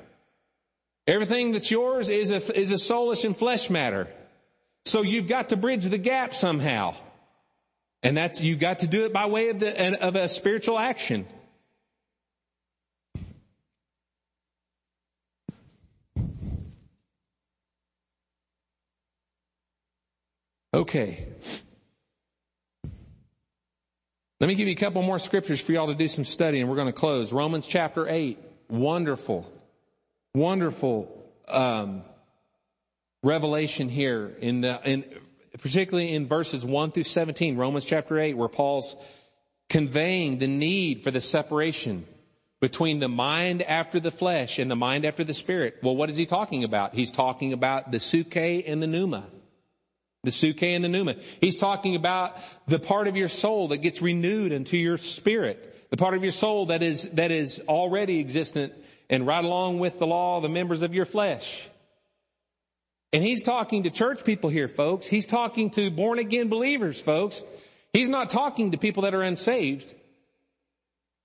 [1.06, 4.08] Everything that's yours is a, is a soulish and flesh matter.
[4.86, 6.94] So you've got to bridge the gap somehow.
[8.02, 11.26] And that's, you've got to do it by way of the, of a spiritual action.
[20.74, 21.28] Okay.
[24.40, 26.68] Let me give you a couple more scriptures for y'all to do some study and
[26.68, 27.32] we're going to close.
[27.32, 28.38] Romans chapter 8.
[28.68, 29.50] Wonderful,
[30.34, 32.02] wonderful, um,
[33.24, 35.04] revelation here in the, in,
[35.58, 38.94] particularly in verses 1 through 17, Romans chapter 8, where Paul's
[39.68, 42.06] conveying the need for the separation
[42.60, 45.78] between the mind after the flesh and the mind after the spirit.
[45.82, 46.94] Well, what is he talking about?
[46.94, 49.26] He's talking about the psuche and the pneuma.
[50.22, 51.16] The psuche and the pneuma.
[51.40, 55.90] He's talking about the part of your soul that gets renewed into your spirit.
[55.90, 58.72] The part of your soul that is, that is already existent
[59.10, 61.68] and right along with the law, the members of your flesh.
[63.14, 65.06] And he's talking to church people here, folks.
[65.06, 67.40] He's talking to born again believers, folks.
[67.92, 69.94] He's not talking to people that are unsaved.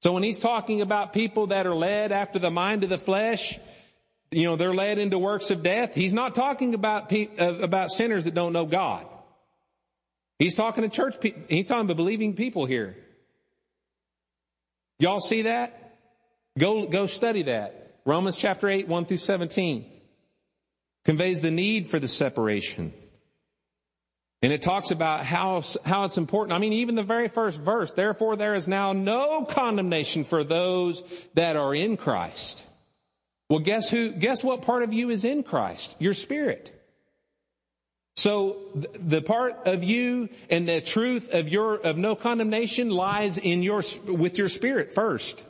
[0.04, 3.58] So when he's talking about people that are led after the mind of the flesh,
[4.30, 5.96] you know, they're led into works of death.
[5.96, 9.08] He's not talking about pe- uh, about sinners that don't know God.
[10.38, 11.42] He's talking to church people.
[11.50, 12.98] He's talking to believing people here.
[15.00, 15.98] Y'all see that?
[16.56, 17.96] Go, go study that.
[18.06, 19.99] Romans chapter 8, 1 through 17
[21.06, 22.94] conveys the need for the separation.
[24.42, 26.54] And it talks about how, how it's important.
[26.54, 31.04] I mean, even the very first verse, therefore there is now no condemnation for those
[31.34, 32.66] that are in Christ.
[33.50, 35.96] Well, guess who, guess what part of you is in Christ?
[36.00, 36.76] Your spirit.
[38.16, 43.64] So the part of you and the truth of your, of no condemnation lies in
[43.64, 45.44] your, with your spirit first.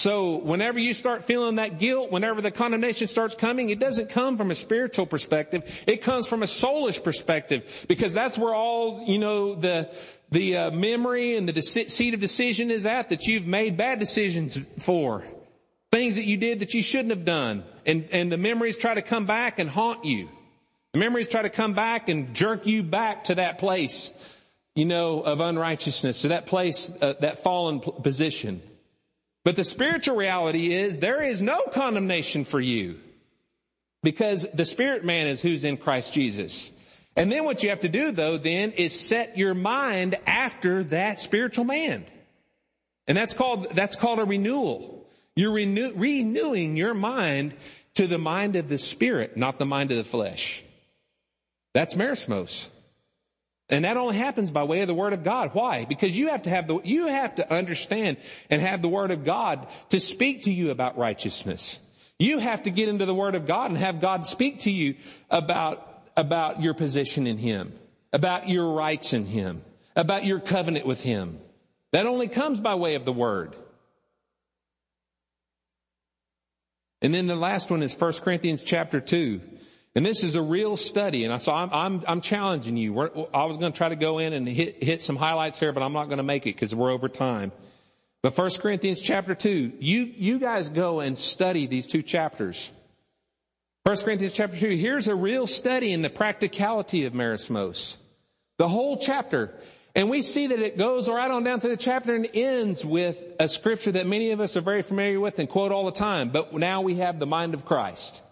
[0.00, 4.38] So whenever you start feeling that guilt, whenever the condemnation starts coming, it doesn't come
[4.38, 5.84] from a spiritual perspective.
[5.86, 9.94] It comes from a soulish perspective because that's where all, you know, the,
[10.30, 13.98] the uh, memory and the deci- seat of decision is at that you've made bad
[13.98, 15.22] decisions for.
[15.90, 17.62] Things that you did that you shouldn't have done.
[17.84, 20.30] And, and the memories try to come back and haunt you.
[20.94, 24.10] The memories try to come back and jerk you back to that place,
[24.74, 28.62] you know, of unrighteousness, to that place, uh, that fallen position.
[29.44, 32.98] But the spiritual reality is there is no condemnation for you
[34.02, 36.70] because the spirit man is who's in Christ Jesus.
[37.16, 41.18] And then what you have to do though then is set your mind after that
[41.18, 42.04] spiritual man.
[43.06, 45.06] And that's called, that's called a renewal.
[45.34, 47.54] You're renew, renewing your mind
[47.94, 50.62] to the mind of the spirit, not the mind of the flesh.
[51.74, 52.68] That's merismos.
[53.70, 55.50] And that only happens by way of the Word of God.
[55.52, 55.84] Why?
[55.84, 58.16] Because you have to have the, you have to understand
[58.50, 61.78] and have the Word of God to speak to you about righteousness.
[62.18, 64.96] You have to get into the Word of God and have God speak to you
[65.30, 67.72] about, about your position in Him,
[68.12, 69.62] about your rights in Him,
[69.94, 71.38] about your covenant with Him.
[71.92, 73.54] That only comes by way of the Word.
[77.02, 79.40] And then the last one is 1 Corinthians chapter 2.
[79.96, 82.92] And this is a real study, and so I'm, I'm, I'm challenging you.
[82.92, 85.72] We're, I was going to try to go in and hit, hit some highlights here,
[85.72, 87.50] but I'm not going to make it because we're over time.
[88.22, 92.70] But 1 Corinthians chapter 2, you, you guys go and study these two chapters.
[93.82, 97.96] 1 Corinthians chapter 2, here's a real study in the practicality of merismos.
[98.58, 99.52] The whole chapter.
[99.96, 103.26] And we see that it goes right on down through the chapter and ends with
[103.40, 106.28] a scripture that many of us are very familiar with and quote all the time.
[106.28, 108.22] But now we have the mind of Christ.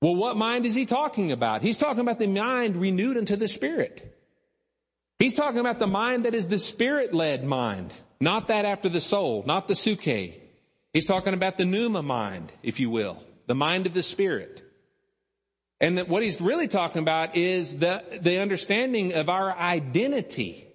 [0.00, 1.62] Well, what mind is he talking about?
[1.62, 4.16] He's talking about the mind renewed unto the spirit.
[5.18, 9.00] He's talking about the mind that is the spirit led mind, not that after the
[9.00, 10.34] soul, not the psuche.
[10.92, 14.62] He's talking about the pneuma mind, if you will, the mind of the spirit.
[15.80, 20.66] And what he's really talking about is the, the understanding of our identity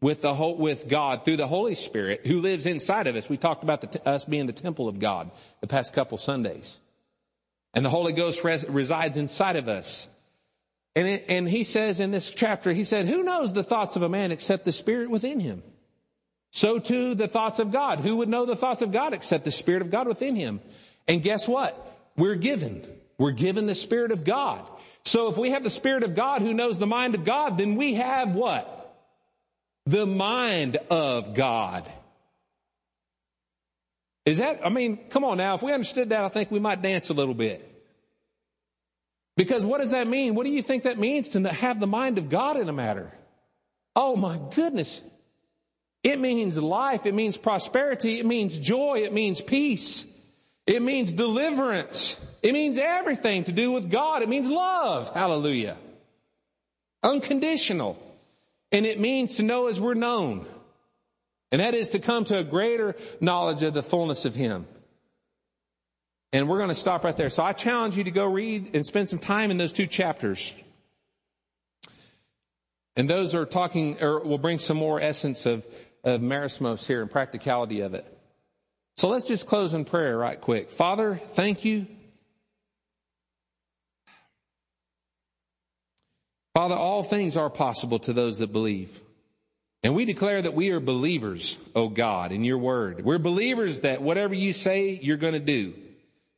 [0.00, 3.28] with the whole, with God through the Holy Spirit who lives inside of us.
[3.28, 5.30] We talked about the, us being the temple of God
[5.60, 6.80] the past couple Sundays.
[7.74, 10.08] And the Holy Ghost res- resides inside of us.
[10.94, 14.02] And, it, and he says in this chapter, he said, who knows the thoughts of
[14.02, 15.62] a man except the spirit within him?
[16.50, 18.00] So too the thoughts of God.
[18.00, 20.60] Who would know the thoughts of God except the spirit of God within him?
[21.08, 21.74] And guess what?
[22.16, 22.86] We're given.
[23.16, 24.66] We're given the spirit of God.
[25.04, 27.76] So if we have the spirit of God who knows the mind of God, then
[27.76, 28.78] we have what?
[29.86, 31.90] The mind of God.
[34.24, 35.54] Is that, I mean, come on now.
[35.54, 37.68] If we understood that, I think we might dance a little bit.
[39.36, 40.34] Because what does that mean?
[40.34, 43.10] What do you think that means to have the mind of God in a matter?
[43.96, 45.02] Oh my goodness.
[46.04, 47.06] It means life.
[47.06, 48.18] It means prosperity.
[48.18, 49.00] It means joy.
[49.04, 50.06] It means peace.
[50.66, 52.18] It means deliverance.
[52.42, 54.22] It means everything to do with God.
[54.22, 55.12] It means love.
[55.14, 55.76] Hallelujah.
[57.02, 57.98] Unconditional.
[58.70, 60.46] And it means to know as we're known.
[61.52, 64.64] And that is to come to a greater knowledge of the fullness of Him.
[66.32, 67.28] And we're going to stop right there.
[67.28, 70.54] So I challenge you to go read and spend some time in those two chapters.
[72.96, 75.66] And those are talking, or will bring some more essence of,
[76.02, 78.06] of merismos here and practicality of it.
[78.96, 80.70] So let's just close in prayer right quick.
[80.70, 81.86] Father, thank you.
[86.54, 89.00] Father, all things are possible to those that believe.
[89.82, 93.04] And we declare that we are believers, O God, in your word.
[93.04, 95.74] We're believers that whatever you say, you're going to do.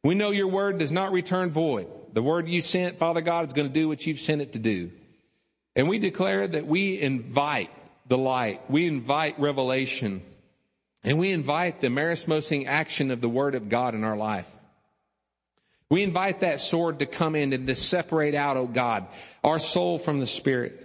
[0.02, 1.88] We know your word does not return void.
[2.14, 4.58] The word you sent, Father God, is going to do what you've sent it to
[4.58, 4.92] do.
[5.76, 7.70] And we declare that we invite
[8.06, 8.70] the light.
[8.70, 10.22] We invite revelation.
[11.02, 14.50] And we invite the merismosing action of the word of God in our life.
[15.90, 19.06] We invite that sword to come in and to separate out, oh God,
[19.42, 20.83] our soul from the spirit.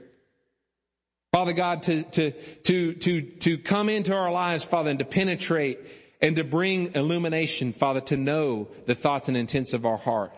[1.32, 2.32] Father God, to, to,
[2.64, 5.80] to, to, to come into our lives, Father, and to penetrate
[6.22, 10.34] and to bring illumination, Father, to know the thoughts and intents of our heart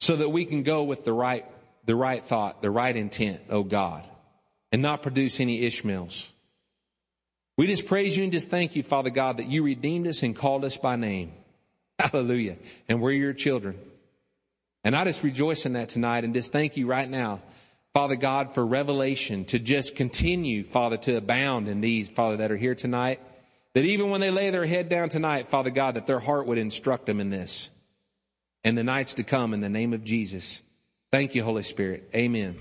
[0.00, 1.44] so that we can go with the right,
[1.84, 4.04] the right thought, the right intent, oh God,
[4.70, 6.30] and not produce any Ishmaels.
[7.56, 10.34] We just praise you and just thank you, Father God, that you redeemed us and
[10.34, 11.32] called us by name.
[11.98, 12.56] Hallelujah.
[12.88, 13.78] And we're your children.
[14.82, 17.42] And I just rejoice in that tonight and just thank you right now
[17.94, 22.56] Father God, for revelation to just continue, Father, to abound in these, Father, that are
[22.56, 23.20] here tonight.
[23.74, 26.58] That even when they lay their head down tonight, Father God, that their heart would
[26.58, 27.70] instruct them in this.
[28.64, 30.60] And the nights to come in the name of Jesus.
[31.12, 32.10] Thank you, Holy Spirit.
[32.14, 32.56] Amen.